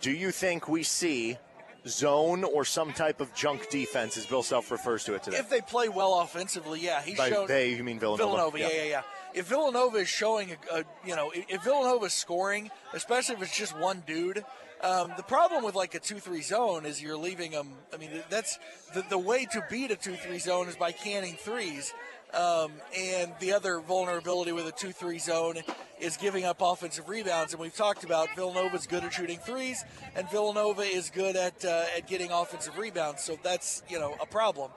[0.00, 1.38] Do you think we see
[1.86, 5.38] zone or some type of junk defense, as Bill Self refers to it today?
[5.38, 7.46] If they play well offensively, yeah, he's By shown.
[7.46, 8.30] they, you mean Villanova?
[8.30, 8.82] Villanova, yeah, Yeah.
[8.82, 9.02] yeah, yeah.
[9.34, 13.42] If Villanova is showing, a, a you know, if, if Villanova is scoring, especially if
[13.42, 14.44] it's just one dude,
[14.82, 17.72] um, the problem with like a two-three zone is you're leaving them.
[17.92, 18.58] I mean, that's
[18.94, 21.92] the, the way to beat a two-three zone is by canning threes.
[22.34, 25.56] Um, and the other vulnerability with a 2 3 zone
[25.98, 27.52] is giving up offensive rebounds.
[27.52, 31.84] And we've talked about Villanova's good at shooting threes, and Villanova is good at, uh,
[31.96, 33.22] at getting offensive rebounds.
[33.22, 34.70] So that's, you know, a problem.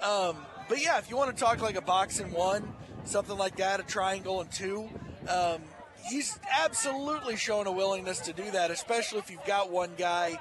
[0.00, 0.36] Um,
[0.68, 2.72] but yeah, if you want to talk like a box and one,
[3.04, 4.88] something like that, a triangle and two,
[5.28, 5.60] um,
[6.08, 10.40] he's absolutely shown a willingness to do that, especially if you've got one guy.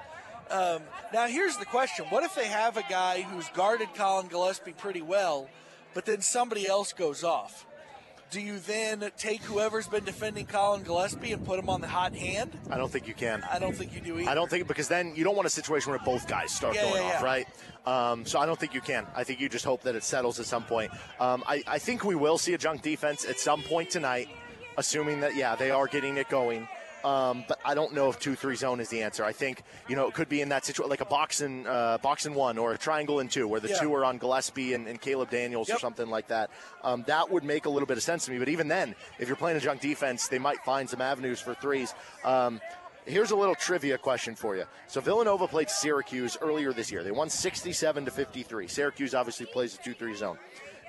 [0.49, 0.82] Um,
[1.14, 5.01] now, here's the question What if they have a guy who's guarded Collin Gillespie pretty
[5.01, 5.47] well,
[5.93, 7.65] but then somebody else goes off?
[8.31, 12.15] Do you then take whoever's been defending Collin Gillespie and put him on the hot
[12.15, 12.57] hand?
[12.69, 13.43] I don't think you can.
[13.51, 14.29] I don't think you do either.
[14.29, 16.83] I don't think because then you don't want a situation where both guys start Yeah,
[16.83, 17.47] going yeah, off, right?
[17.85, 19.05] Um, so I don't think you can.
[19.15, 20.91] I think you just hope that it settles at some point.
[21.19, 24.29] Um, I, I think we will see a junk defense at some point tonight,
[24.77, 26.69] assuming that yeah they are getting it going.
[27.03, 29.23] Um, but I don't know if two three zone is the answer.
[29.23, 31.97] I think you know it could be in that situation like a box and uh,
[32.01, 33.79] box and one or a triangle and two, where the Yeah.
[33.79, 36.49] two are on Gillespie and, and Caleb Daniels or something like that.
[36.83, 38.39] Um, that would make a little bit of sense to me.
[38.39, 41.53] But even then, if you're playing a junk defense, they might find some avenues for
[41.55, 41.93] threes.
[42.23, 42.61] Um,
[43.07, 44.65] Here's a little trivia question for you.
[44.85, 47.01] So Villanova played Syracuse earlier this year.
[47.03, 48.67] They won 67 to 53.
[48.67, 50.37] Syracuse obviously plays the 2-3 zone.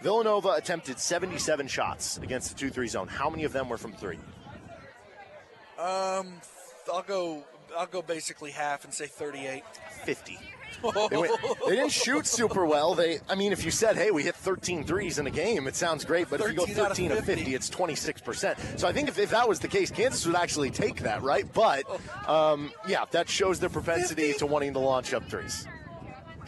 [0.02, 3.08] Villanova attempted 77 shots against the 2-3 zone.
[3.08, 4.18] How many of them were from 3?
[5.82, 6.34] Um,
[6.92, 7.42] I'll go.
[7.76, 9.62] I'll go basically half and say 38.
[10.04, 10.38] 50.
[11.10, 12.94] They, went, they didn't shoot super well.
[12.94, 15.74] They, I mean, if you said, "Hey, we hit 13 threes in a game," it
[15.74, 16.28] sounds great.
[16.28, 18.58] But if you go 13 out of 13 of 50, 50, it's 26 percent.
[18.76, 21.46] So I think if, if that was the case, Kansas would actually take that, right?
[21.52, 21.84] But
[22.28, 25.66] um, yeah, that shows their propensity to wanting to launch up threes.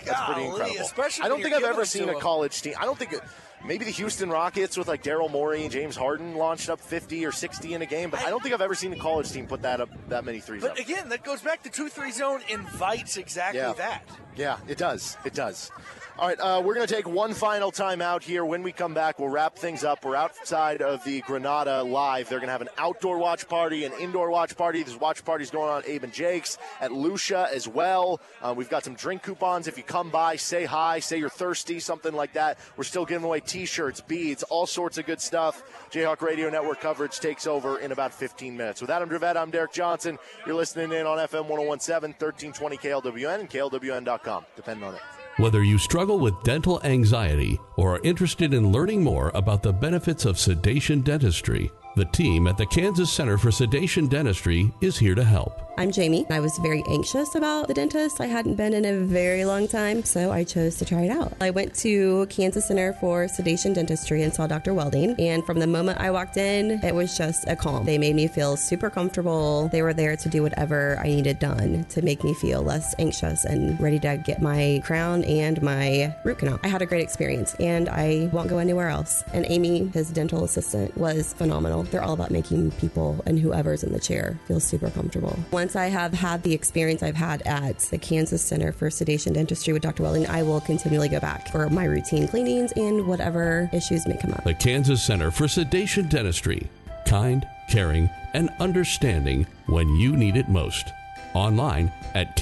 [0.05, 0.81] That's pretty incredible.
[0.81, 2.75] especially I don't think I've ever seen a college team.
[2.79, 3.13] I don't think.
[3.15, 3.21] It,
[3.67, 7.33] Maybe the Houston Rockets with like Daryl Morey and James Harden launched up 50 or
[7.33, 9.63] 60 in a game, but I don't think I've ever seen a college team put
[9.63, 10.77] that up that many threes up.
[10.77, 13.73] But again, that goes back to two three zone invites exactly Yeah.
[13.73, 14.03] that.
[14.37, 15.17] Yeah, it does.
[15.25, 15.71] It does.
[16.17, 18.45] All right, uh, we're going to take one final time out here.
[18.45, 20.05] When we come back, we'll wrap things up.
[20.05, 22.29] We're outside of the Granada Live.
[22.29, 24.85] They're going to have an outdoor watch party, an indoor watch party.
[24.85, 28.21] There's watch parties going on at Abe and Jake's, at Lucia as well.
[28.41, 29.67] Uh, we've got some drink coupons.
[29.67, 32.61] If you come by, say hi, say you're thirsty, something like that.
[32.77, 35.65] We're still giving away T-shirts, beads, all sorts of good stuff.
[35.91, 38.81] Jayhawk Radio Network coverage takes over in about 15 minutes.
[38.81, 40.21] With Adam Dravette, I'm Derek Johnson.
[40.47, 44.45] You're listening in on FM 1017, 1320 KLWN, and KLWN.com.
[44.55, 45.01] Depend on it.
[45.37, 50.27] Whether you struggle with dental anxiety or are interested in learning more about the benefits
[50.27, 55.23] of sedation dentistry, the team at the Kansas Center for Sedation Dentistry is here to
[55.23, 55.61] help.
[55.77, 56.25] I'm Jamie.
[56.31, 58.21] I was very anxious about the dentist.
[58.21, 61.33] I hadn't been in a very long time, so I chose to try it out.
[61.41, 64.73] I went to Kansas Center for Sedation Dentistry and saw Dr.
[64.73, 67.85] Welding, and from the moment I walked in, it was just a calm.
[67.87, 69.69] They made me feel super comfortable.
[69.69, 73.45] They were there to do whatever I needed done to make me feel less anxious
[73.45, 76.61] and ready to get my crown and my root canal.
[76.63, 79.25] I had a great experience, and I won't go anywhere else.
[79.33, 81.84] And Amy, his dental assistant, was phenomenal.
[81.91, 85.39] They're all about making people and whoever's in the chair feel super comfortable.
[85.51, 89.73] Once I have had the experience I've had at the Kansas Center for Sedation Dentistry
[89.73, 90.03] with Dr.
[90.03, 94.33] Welding, I will continually go back for my routine cleanings and whatever issues may come
[94.33, 94.45] up.
[94.45, 96.69] The Kansas Center for Sedation Dentistry.
[97.07, 100.93] Kind, caring, and understanding when you need it most.
[101.35, 102.37] Online at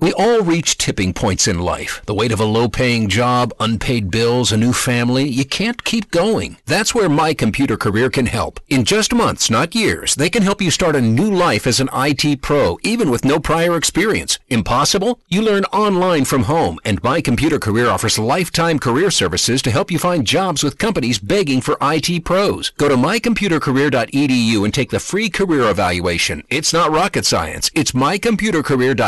[0.00, 2.02] We all reach tipping points in life.
[2.06, 5.28] The weight of a low paying job, unpaid bills, a new family.
[5.28, 6.56] You can't keep going.
[6.66, 8.60] That's where My Computer Career can help.
[8.68, 11.88] In just months, not years, they can help you start a new life as an
[11.92, 14.38] IT pro, even with no prior experience.
[14.48, 15.18] Impossible?
[15.26, 19.90] You learn online from home, and My Computer Career offers lifetime career services to help
[19.90, 22.70] you find jobs with companies begging for IT pros.
[22.76, 26.44] Go to mycomputercareer.edu and take the free career evaluation.
[26.50, 27.68] It's not rocket science.
[27.74, 29.07] It's mycomputercareer.edu.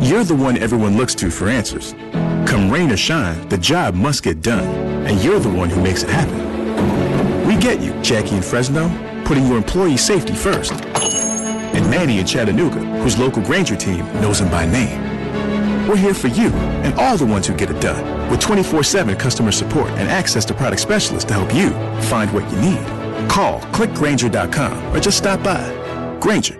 [0.00, 1.92] You're the one everyone looks to for answers.
[2.48, 4.66] Come rain or shine, the job must get done,
[5.06, 7.46] and you're the one who makes it happen.
[7.46, 8.88] We get you, Jackie in Fresno,
[9.24, 10.72] putting your employee safety first.
[10.72, 15.88] And Manny in Chattanooga, whose local Grainger team knows him by name.
[15.88, 16.48] We're here for you
[16.82, 20.44] and all the ones who get it done with 24 7 customer support and access
[20.46, 21.70] to product specialists to help you
[22.08, 23.28] find what you need.
[23.30, 26.18] Call clickgrainger.com or just stop by.
[26.20, 26.54] Grainger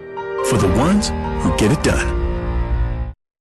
[0.44, 1.10] for the ones
[1.42, 2.20] who get it done.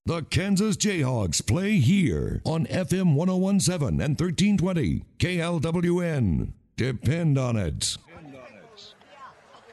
[0.05, 6.53] The Kansas Jayhawks play here on FM 1017 and 1320 KLWN.
[6.75, 7.97] Depend on it.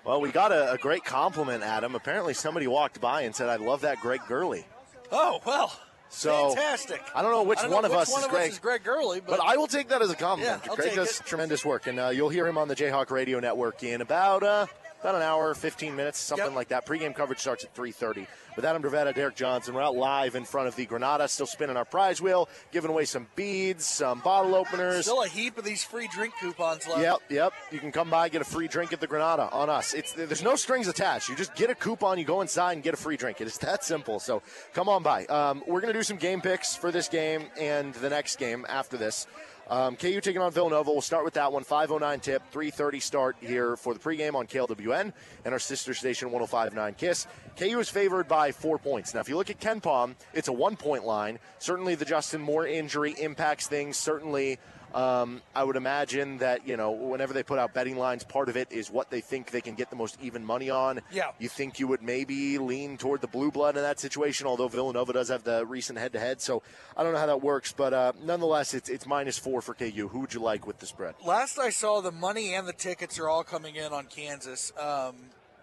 [0.05, 1.95] Well, we got a, a great compliment, Adam.
[1.95, 4.67] Apparently, somebody walked by and said, "I love that Greg Gurley."
[5.13, 5.73] Oh well,
[6.09, 7.03] So fantastic.
[7.15, 8.49] I don't know which don't one know of us one is of Greg.
[8.49, 10.63] us is Greg Gurley, but, But I will take that as a compliment.
[10.67, 11.27] Yeah, Greg does it.
[11.27, 14.67] tremendous work, and uh, you'll hear him on the Jayhawk Radio Network in about uh,
[15.01, 16.87] about an hour, 15 minutes, something like that.
[16.87, 18.27] Pre-game coverage starts at 3:30.
[18.57, 21.77] With Adam Dravetta, Derek Johnson, we're out live in front of the Granada, still spinning
[21.77, 25.05] our prize wheel, giving away some beads, some bottle openers.
[25.05, 27.01] still a heap of these free drink coupons left.
[27.01, 27.53] Yep, yep.
[27.71, 29.95] You can come by, get a free drink at the Granada on us.
[29.95, 31.29] It's there's no strings attached.
[31.29, 33.41] You just get a coupon, you go inside and get a free drink.
[33.41, 34.19] It is that simple.
[34.19, 34.43] So
[34.75, 35.27] come on by.
[35.27, 38.97] Um, we're gonna do some game picks for this game and the next game after
[38.97, 39.29] this.
[39.71, 40.91] Um, KU taking on Villanova.
[40.91, 41.63] We'll start with that one.
[41.63, 45.13] 5:09 tip, 3:30 start here for the pregame on KLWN
[45.45, 47.27] and our sister station 105.9 Kiss.
[47.59, 49.13] KU is favored by four points.
[49.13, 51.39] Now, if you look at KenPom, it's a one-point line.
[51.59, 53.99] Certainly, the Justin Moore injury impacts things.
[53.99, 54.59] Certainly.
[54.95, 58.57] Um, I would imagine that you know whenever they put out betting lines, part of
[58.57, 61.01] it is what they think they can get the most even money on.
[61.11, 61.33] Yeah.
[61.39, 65.13] You think you would maybe lean toward the blue blood in that situation, although Villanova
[65.13, 66.41] does have the recent head-to-head.
[66.41, 66.63] So
[66.97, 70.09] I don't know how that works, but uh, nonetheless, it's it's minus four for KU.
[70.09, 71.15] Who would you like with the spread?
[71.25, 74.73] Last I saw, the money and the tickets are all coming in on Kansas.
[74.79, 75.17] Um,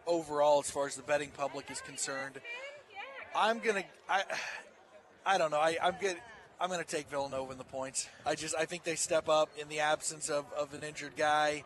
[0.08, 2.40] overall, as far as the betting public is concerned,
[3.36, 3.84] I'm gonna.
[4.10, 4.24] I,
[5.26, 5.60] I don't know.
[5.60, 6.18] I, I'm good.
[6.60, 8.08] I'm gonna take Villanova in the points.
[8.26, 11.64] I just I think they step up in the absence of, of an injured guy,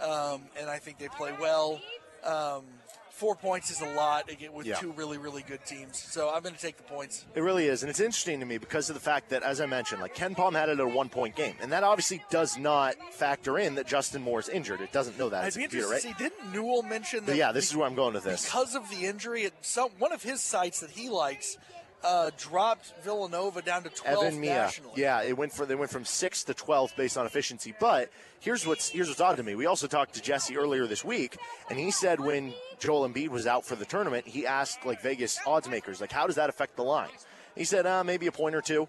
[0.00, 1.80] um, and I think they play well.
[2.24, 2.62] Um,
[3.10, 4.76] four points is a lot with Yeah.
[4.76, 5.96] two really really good teams.
[5.98, 7.24] So I'm going to take the points.
[7.36, 9.66] It really is, and it's interesting to me because of the fact that, as I
[9.66, 13.58] mentioned, like KenPom had it at a one-point game, and that obviously does not factor
[13.58, 14.80] in that Justin Moore's injured.
[14.80, 15.44] It doesn't know that.
[15.44, 16.18] I'd be computer, interested right?
[16.18, 16.28] to see.
[16.30, 17.32] Didn't Newell mention that?
[17.32, 18.44] But yeah, this is where I'm going with this.
[18.44, 19.44] because of the injury.
[19.46, 21.58] at some one of his sites that he likes
[22.04, 24.40] uh, dropped Villanova down to 12 EvanMiya.
[24.44, 24.92] nationally.
[24.96, 27.74] Yeah, it went for they went from six to twelve based on efficiency.
[27.78, 29.54] But here's what's here's what's odd to me.
[29.54, 31.36] We also talked to Jesse earlier this week,
[31.70, 35.38] and he said when Joel Embiid was out for the tournament, he asked like Vegas
[35.46, 37.10] odds makers, like how does that affect the line?
[37.54, 38.88] He said uh, maybe a point or two.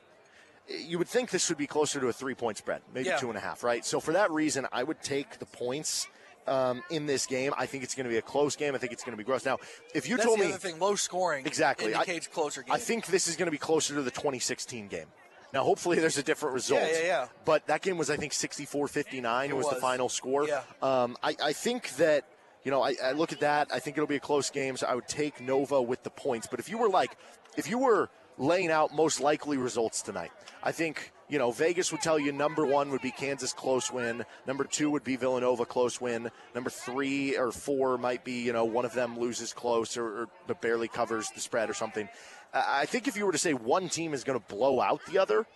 [0.70, 3.18] You would think this would be closer to a three point spread, maybe Yeah.
[3.18, 3.86] two and a half, right?
[3.86, 6.07] So for that reason, I would take the points.
[6.45, 8.75] Um, in this game, I think it's going to be a close game.
[8.75, 9.45] I think it's going to be gross.
[9.45, 9.59] Now,
[9.95, 11.93] if you That's told the me other thing, low scoring Exactly.
[11.93, 12.73] I- indicates closer game.
[12.73, 15.05] I think this is going to be closer to the 2016 game.
[15.53, 16.81] Now, hopefully, there's a different result.
[16.81, 17.27] Yeah, yeah, yeah.
[17.45, 20.47] But that game was, I think, 64 59 It was, the final score.
[20.47, 20.63] Yeah.
[20.81, 22.25] Um, I, I think that,
[22.63, 23.67] you know, I, I look at that.
[23.71, 26.47] I think it'll be a close game, so I would take Nova with the points.
[26.49, 27.15] But if you were like,
[27.55, 30.31] if you were laying out most likely results tonight,
[30.63, 34.23] I think, you know, Vegas would tell you number one would be Kansas close win.
[34.45, 36.29] Number two would be Villanova close win.
[36.53, 40.29] Number three or four might be, you know, one of them loses close or, or
[40.45, 42.07] but barely covers the spread or something.
[42.53, 45.01] I I think if you were to say one team is going to blow out
[45.11, 45.47] the other,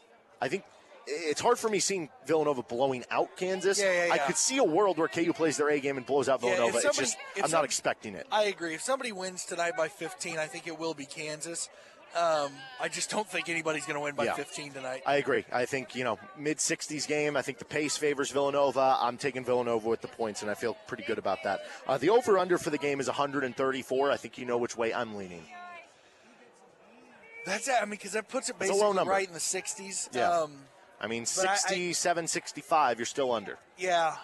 [0.41, 0.63] I think
[1.05, 3.79] it's hard for me seeing Villanova blowing out Kansas.
[3.79, 6.27] Yeah, yeah, I could see a world where KU plays their A game and blows
[6.27, 6.79] out Yeah, Villanova.
[6.87, 8.25] it's just I'm some- not expecting it.
[8.31, 8.73] I agree.
[8.73, 11.69] If somebody wins tonight by 15, I think it will be Kansas.
[12.17, 14.33] Um, I just don't think anybody's going to win by Yeah.
[14.33, 15.03] 15 tonight.
[15.05, 15.45] I agree.
[15.51, 17.37] I think, you know, mid 60s game.
[17.37, 18.97] I think the pace favors Villanova.
[18.99, 21.61] I'm taking Villanova with the points, and I feel pretty good about that.
[21.87, 24.11] Uh, the over under for the game is 134.
[24.11, 25.43] I think you know which way I'm leaning.
[27.45, 27.75] That's it.
[27.79, 30.09] I mean, because that puts it It's a low basically right in the 60s.
[30.13, 30.29] Yeah.
[30.31, 30.51] Um,
[30.99, 33.59] I mean, But I- I- 67, 65, you're still under.
[33.77, 34.15] yeah,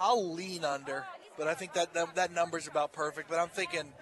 [0.00, 3.28] I'll lean under, but I think that, that that number's about perfect.
[3.28, 3.92] But I'm thinking,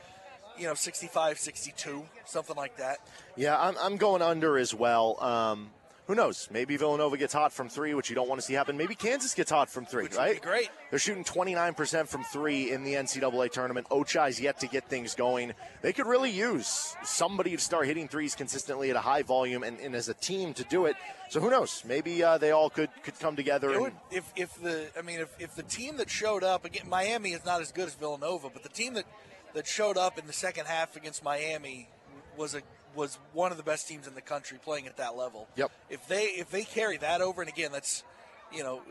[0.63, 2.99] you know, 65, 62, something like that.
[3.37, 5.23] Yeah, I'm, I'm going under as well.
[5.23, 5.71] Um,
[6.07, 6.49] who knows?
[6.53, 8.77] Maybe Villanova gets hot from three, which you don't want to see happen.
[8.77, 10.35] Maybe Kansas gets hot from three, Which right?
[10.35, 10.69] be great.
[10.91, 13.89] They're shooting 29% from three in the NCAA tournament.
[13.89, 15.53] Ochai's yet to get things going.
[15.81, 19.79] They could really use somebody to start hitting threes consistently at a high volume and,
[19.81, 20.97] and as a team to do it.
[21.29, 21.83] So who knows?
[21.87, 23.73] Maybe uh, they all could, could come together.
[23.73, 26.89] And, would, if if the I mean if, if the team that showed up again
[26.91, 29.07] Miami is not as good as Villanova, but the team that
[29.55, 31.89] that showed up in the second half against Miami
[32.37, 32.63] was a
[32.95, 35.49] was one of the best teams in the country playing at that level.
[35.57, 35.71] Yep.
[35.89, 38.05] If they if they carry that over and again that's
[38.53, 38.83] you know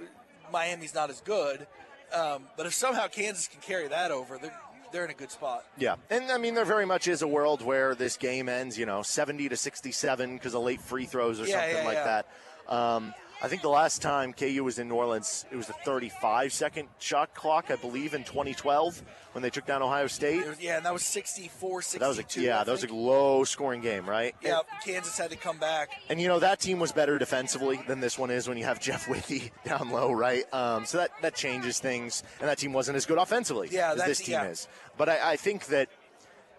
[0.51, 1.67] Miami's not as good,
[2.13, 4.57] um, but if somehow Kansas can carry that over, they're
[4.91, 5.63] they're in a good spot.
[5.77, 8.85] Yeah, and I mean there very much is a world where this game ends, you
[8.85, 12.23] know, seventy to sixty-seven because of late free throws or Yeah, something yeah, like yeah.
[12.67, 12.73] that.
[12.73, 13.13] Um,
[13.43, 17.33] I think the last time KU was in New Orleans, it was a 35-second shot
[17.33, 20.45] clock, I believe, in 2012 when they took down Ohio State.
[20.45, 22.45] Was- yeah, and that was 64 So that was a 62.
[22.45, 24.35] yeah, that was a low-scoring game, right?
[24.43, 24.59] yeah.
[24.85, 25.89] Kansas had to come back.
[26.09, 28.79] And you know that team was better defensively than this one is when you have
[28.79, 30.43] Jeff Withey down low, right?
[30.53, 34.03] Um, so that that changes things, and that team wasn't as good offensively Yeah, as
[34.03, 34.49] this team yeah.
[34.49, 34.67] is.
[34.97, 35.89] But I, I think that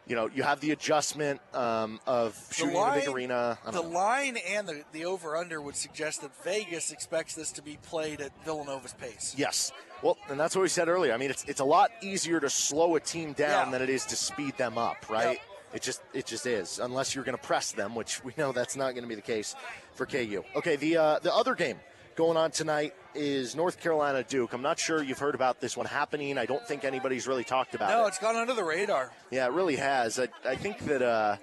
[0.07, 3.59] you know you have the adjustment um, of shooting in a big arena.
[3.65, 3.83] The know.
[3.83, 8.21] line and the, the over under would suggest that Vegas expects this to be played
[8.21, 9.35] at Villanova's pace.
[9.37, 9.73] Yes.
[10.03, 11.13] Well, and that's what we said earlier.
[11.13, 13.71] I mean, it's it's a lot easier to slow a team down Yeah.
[13.73, 15.39] than it is to speed them up, right?
[15.73, 18.77] It just it just is, unless you're going to press them, which we know that's
[18.77, 19.55] not going to be the case
[19.95, 20.43] for KU.
[20.57, 21.79] Okay, the uh, the other game
[22.17, 24.53] going on tonight is North Carolina Duke.
[24.53, 26.39] I'm not sure you've heard about this one happening.
[26.39, 28.01] I don't think anybody's really talked about No, it.
[28.03, 29.11] No, it's gone under the radar.
[29.31, 30.19] Yeah, it really has.
[30.19, 31.37] I, I think that uh,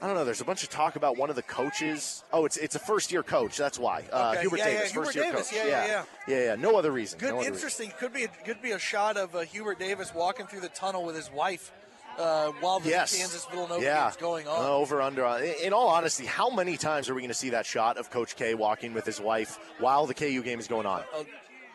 [0.00, 0.24] I don't know.
[0.24, 2.24] There's a bunch of talk about one of the coaches.
[2.32, 3.56] Oh, it's it's a first year coach.
[3.56, 4.04] That's why.
[4.12, 5.58] Uh, Okay, Hubert yeah, yeah, Davis, Hubert first year Davis, coach.
[5.58, 6.04] yeah, yeah, yeah.
[6.36, 6.54] yeah, yeah.
[6.56, 7.18] No other reason.
[7.18, 7.54] Good, no other reason.
[7.54, 7.92] interesting.
[7.98, 11.04] Could be a, could be a shot of uh, Hubert Davis walking through the tunnel
[11.04, 11.72] with his wife
[12.18, 13.16] uh, while the yes.
[13.16, 14.04] Kansas Villanova yeah.
[14.04, 14.62] game's going on.
[14.64, 15.24] Uh, over under.
[15.24, 18.10] uh, In all honesty, how many times are we going to see that shot of
[18.10, 21.02] Coach K walking with his wife while the KU game is going on?
[21.16, 21.24] Uh,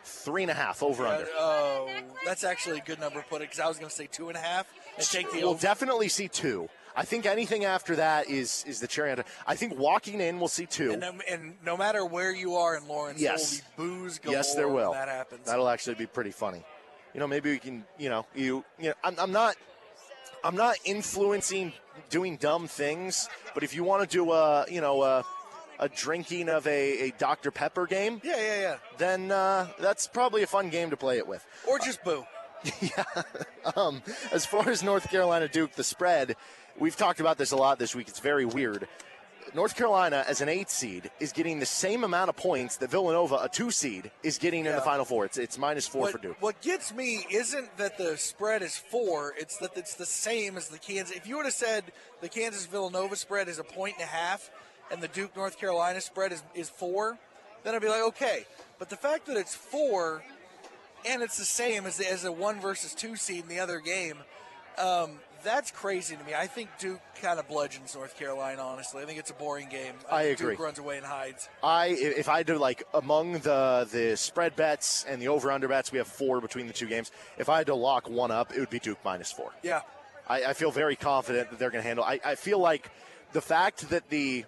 [0.02, 1.28] Three and a half over Yeah, under.
[1.38, 1.88] Oh,
[2.24, 4.28] that's actually a good number to put it because I was going to say two
[4.28, 4.66] and a half
[4.96, 5.60] and take the we'll over.
[5.60, 6.70] definitely see two.
[6.96, 9.26] I think anything after that is is the cherry on top.
[9.46, 10.92] I think walking in, we'll see two.
[10.92, 13.60] And, um, and no matter where you are in Lawrence, Yes.
[13.76, 14.90] there will be booze galore yes, there will.
[14.92, 15.46] when that happens.
[15.46, 16.64] That'll actually be pretty funny.
[17.12, 17.84] You know, maybe we can.
[17.98, 18.64] You know, you.
[18.78, 19.54] You know, I'm, I'm not.
[20.42, 21.72] I'm not influencing
[22.08, 25.24] doing dumb things, but if you want to do a, you know, a,
[25.78, 28.76] a drinking of a, a Dr Pepper game, yeah, yeah, yeah.
[28.98, 31.44] then uh, that's probably a fun game to play it with.
[31.68, 32.24] Or just boo.
[33.76, 36.34] Um, as far as North Carolina Duke, the spread,
[36.78, 38.08] we've talked about this a lot this week.
[38.08, 38.88] It's very weird.
[39.54, 43.36] North Carolina, as an eight seed, is getting the same amount of points that Villanova,
[43.42, 45.24] a two seed, is getting in the Final Four.
[45.24, 46.36] It's, it's minus four what, for Duke.
[46.40, 50.68] What gets me isn't that the spread is four; it's that it's the same as
[50.68, 51.16] the Kansas.
[51.16, 51.84] If you would have said
[52.20, 54.50] the Kansas Villanova spread is a point and a half,
[54.90, 57.18] and the Duke North Carolina spread is, is four,
[57.64, 58.46] then I'd be like, okay.
[58.78, 60.22] But the fact that it's four,
[61.06, 64.18] and it's the same as as a one versus two seed in the other game.
[64.78, 66.34] Um, that's crazy to me.
[66.34, 68.62] I think Duke kind of bludgeons North Carolina.
[68.62, 69.94] Honestly, I think it's a boring game.
[70.10, 70.52] I think agree.
[70.54, 71.48] Duke runs away and hides.
[71.62, 75.92] I if I do like among the the spread bets and the over under bets,
[75.92, 77.10] we have four between the two games.
[77.38, 79.52] If I had to lock one up, it would be Duke minus four.
[79.62, 79.80] Yeah,
[80.28, 82.04] I, I feel very confident that they're going to handle.
[82.04, 82.90] I, I feel like
[83.32, 84.44] the fact that the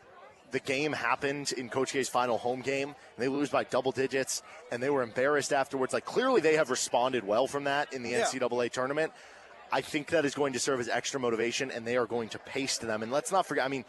[0.51, 4.43] the game happened in Coach K's final home game, and they lose by double digits,
[4.70, 5.95] and they were embarrassed afterwards.
[5.95, 8.24] Like clearly, they have responded well from that in the Yeah.
[8.26, 9.12] NCAA tournament.
[9.73, 12.39] I think that is going to serve as extra motivation, and they are going to
[12.39, 13.03] paste them.
[13.03, 13.85] And let's not forget, I mean,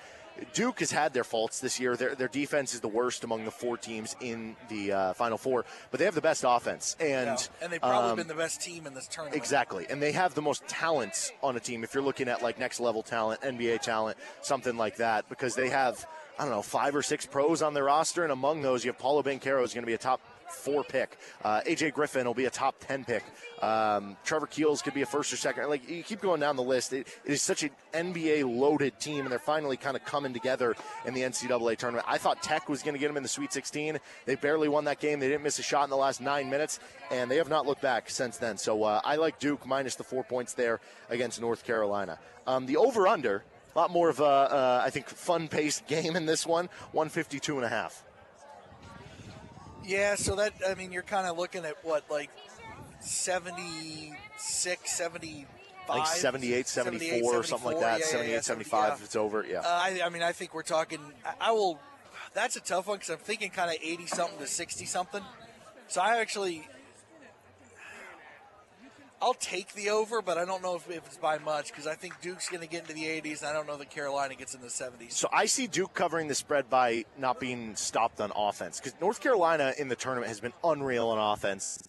[0.53, 1.95] Duke has had their faults this year.
[1.95, 5.65] Their, their defense is the worst among the four teams in the uh, Final Four,
[5.91, 6.95] but they have the best offense.
[6.99, 7.37] And, Yeah.
[7.61, 9.35] and they've probably um, been the best team in this tournament.
[9.37, 9.85] Exactly.
[9.89, 12.79] And they have the most talent on a team if you're looking at like next
[12.79, 16.03] level talent, NBA talent, something like that, because they have,
[16.39, 18.23] I don't know, five or six pros on their roster.
[18.23, 20.19] And among those, you have Paolo Banchero who's going to be a top
[20.49, 21.17] four pick.
[21.43, 23.23] Uh, AJ Griffin will be a top 10 pick.
[23.61, 25.69] Um, Trevor Keels could be a first or second.
[25.69, 26.93] Like you keep going down the list.
[26.93, 30.75] It, it is such an NBA loaded team, and they're finally kind of coming together
[31.05, 32.05] in the NCAA tournament.
[32.07, 33.99] I thought Tech was going to get them in the Sweet 16.
[34.25, 35.19] They barely won that game.
[35.19, 36.79] They didn't miss a shot in the last nine minutes,
[37.11, 38.57] and they have not looked back since then.
[38.57, 42.19] So uh, I like Duke minus the four points there against North Carolina.
[42.47, 43.43] Um, the over under.
[43.75, 46.69] A lot more of a, uh, I think, fun-paced game in this one.
[46.91, 48.03] 152 and a half.
[49.85, 52.29] Yeah, so that I mean, you're kind of looking at what like
[53.01, 55.47] 76, 75,
[55.89, 57.99] Like 78, 74, or something like that.
[57.99, 58.93] yeah, 78, yeah, 75 yeah.
[58.93, 59.45] if it's over.
[59.45, 59.59] Yeah.
[59.59, 60.99] Uh, I, I mean, I think we're talking.
[61.25, 61.79] I, I will.
[62.33, 65.21] That's a tough one because I'm thinking kind of 80 something to 60 something.
[65.87, 66.67] So I actually,
[69.23, 71.95] I'll take the over, but I don't know if, if it's by much because I
[71.95, 74.53] think Duke's going to get into the 80s, and I don't know that Carolina gets
[74.53, 75.13] in the 70s.
[75.13, 79.21] So I see Duke covering the spread by not being stopped on offense because North
[79.21, 81.81] Carolina in the tournament has been unreal on offense.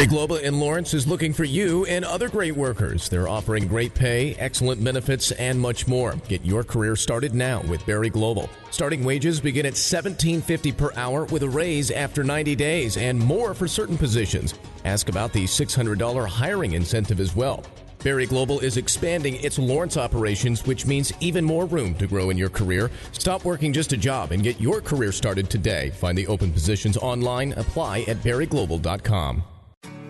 [0.00, 3.10] Berry Global in Lawrence is looking for you and other great workers.
[3.10, 6.14] They're offering great pay, excellent benefits, and much more.
[6.26, 8.48] Get your career started now with Berry Global.
[8.70, 13.52] Starting wages begin at $17.50 per hour with a raise after 90 days and more
[13.52, 14.54] for certain positions.
[14.86, 17.62] Ask about the $600 hiring incentive as well.
[18.02, 22.38] Berry Global is expanding its Lawrence operations, which means even more room to grow in
[22.38, 22.90] your career.
[23.12, 25.90] Stop working just a job and get your career started today.
[25.90, 27.52] Find the open positions online.
[27.58, 29.44] Apply at berryglobal.com.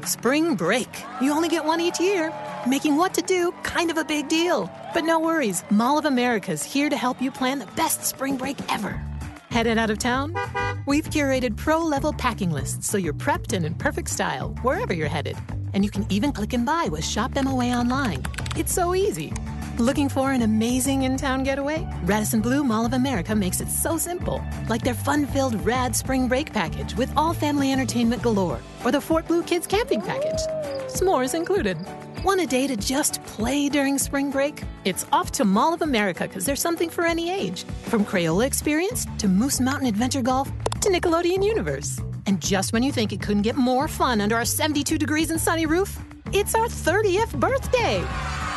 [0.05, 0.89] Spring break.
[1.21, 2.33] You only get one each year,
[2.69, 4.71] making what to do kind of a big deal.
[4.93, 8.59] But no worries, Mall of America's here to help you plan the best spring break
[8.71, 9.01] ever.
[9.51, 10.35] Headed out of town?
[10.87, 15.09] We've curated pro level packing lists so you're prepped and in perfect style wherever you're
[15.09, 15.37] headed.
[15.75, 18.23] And you can even click and buy with Shop MOA online.
[18.57, 19.33] It's so easy.
[19.81, 21.89] Looking for an amazing in town getaway?
[22.03, 24.45] Radisson Blu Mall of America makes it so simple.
[24.69, 29.01] Like their fun filled Rad Spring Break package with all family entertainment galore, or the
[29.01, 30.41] Fort Blue Kids Camping package.
[30.89, 31.79] S'mores included.
[32.23, 34.65] Want a day to just play during spring break?
[34.85, 37.65] It's off to Mall of America because there's something for any age.
[37.85, 40.53] From Crayola Experience to Moose Mountain Adventure Golf
[40.83, 42.03] to Nickelodeon Universe.
[42.27, 45.41] And just when you think it couldn't get more fun under our 72 degrees and
[45.41, 45.99] sunny roof,
[46.33, 48.05] it's our 30th birthday.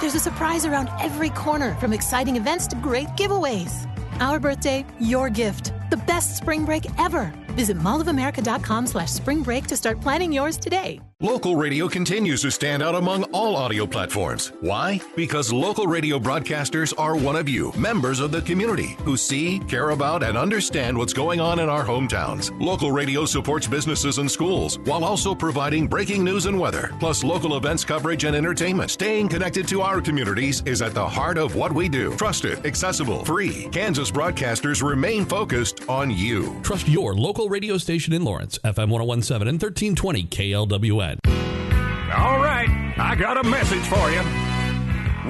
[0.01, 3.89] There's a surprise around every corner, from exciting events to great giveaways.
[4.19, 5.73] Our birthday, your gift.
[5.89, 7.33] The best spring break ever.
[7.53, 10.99] Visit mallofamerica.com slash spring break to start planning yours today.
[11.23, 14.51] Local radio continues to stand out among all audio platforms.
[14.59, 14.99] Why?
[15.15, 19.91] Because local radio broadcasters are one of you, members of the community, who see, care
[19.91, 22.51] about, and understand what's going on in our hometowns.
[22.59, 27.55] Local radio supports businesses and schools while also providing breaking news and weather, plus local
[27.55, 28.91] events coverage and entertainment.
[28.91, 32.13] Staying connected to our communities is at the heart of what we do.
[32.17, 33.69] Trusted, accessible, free.
[33.71, 36.59] Kansas broadcasters remain focused on you.
[36.63, 41.12] Trust your local radio station in Lawrence, FM 1017 and 1320 KLWN.
[41.25, 44.21] All right, I got a message for you.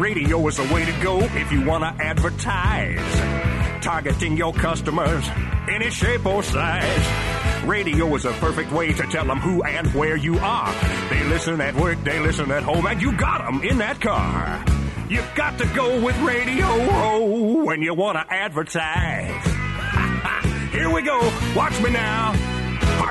[0.01, 3.83] Radio is the way to go if you want to advertise.
[3.83, 5.29] Targeting your customers
[5.69, 7.63] any shape or size.
[7.65, 10.73] Radio is a perfect way to tell them who and where you are.
[11.09, 14.63] They listen at work, they listen at home, and you got them in that car.
[15.09, 19.45] You've got to go with radio oh, when you want to advertise.
[20.71, 21.19] Here we go.
[21.55, 22.52] Watch me now.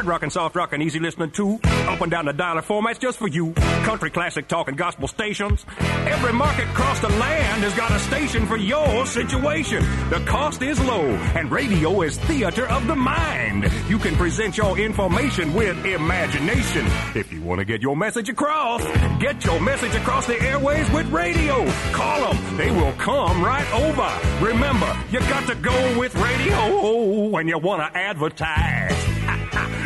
[0.03, 1.61] Hard rock and soft rock and easy listening too.
[1.63, 3.53] Up and down the dialer formats just for you.
[3.85, 5.65] Country classic talk and gospel stations.
[5.79, 9.85] Every market across the land has got a station for your situation.
[10.11, 13.71] The cost is low and radio is theater of the mind.
[13.89, 16.85] You can present your information with imagination.
[17.15, 18.83] If you want to get your message across,
[19.21, 21.65] get your message across the airways with radio.
[21.93, 22.57] Call them.
[22.57, 24.45] They will come right over.
[24.45, 29.12] Remember, you got to go with radio when you want to advertise.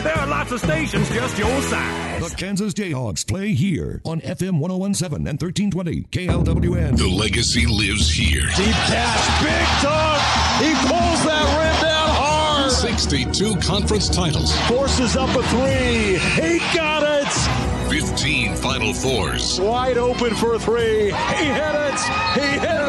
[0.06, 2.30] There are lots of stations just your size.
[2.30, 6.96] The Kansas Jayhawks play here on FM 1017 and 1320 KLWN.
[6.96, 8.42] The legacy lives here.
[8.54, 10.20] Deep catch, big dog.
[10.62, 12.70] He pulls that rim down hard.
[12.70, 14.56] 62 conference titles.
[14.68, 16.18] Forces up a three.
[16.40, 17.90] He got it.
[17.90, 19.60] 15 Final Fours.
[19.60, 21.06] Wide open for a three.
[21.06, 22.00] He hit it.
[22.34, 22.85] He hit it.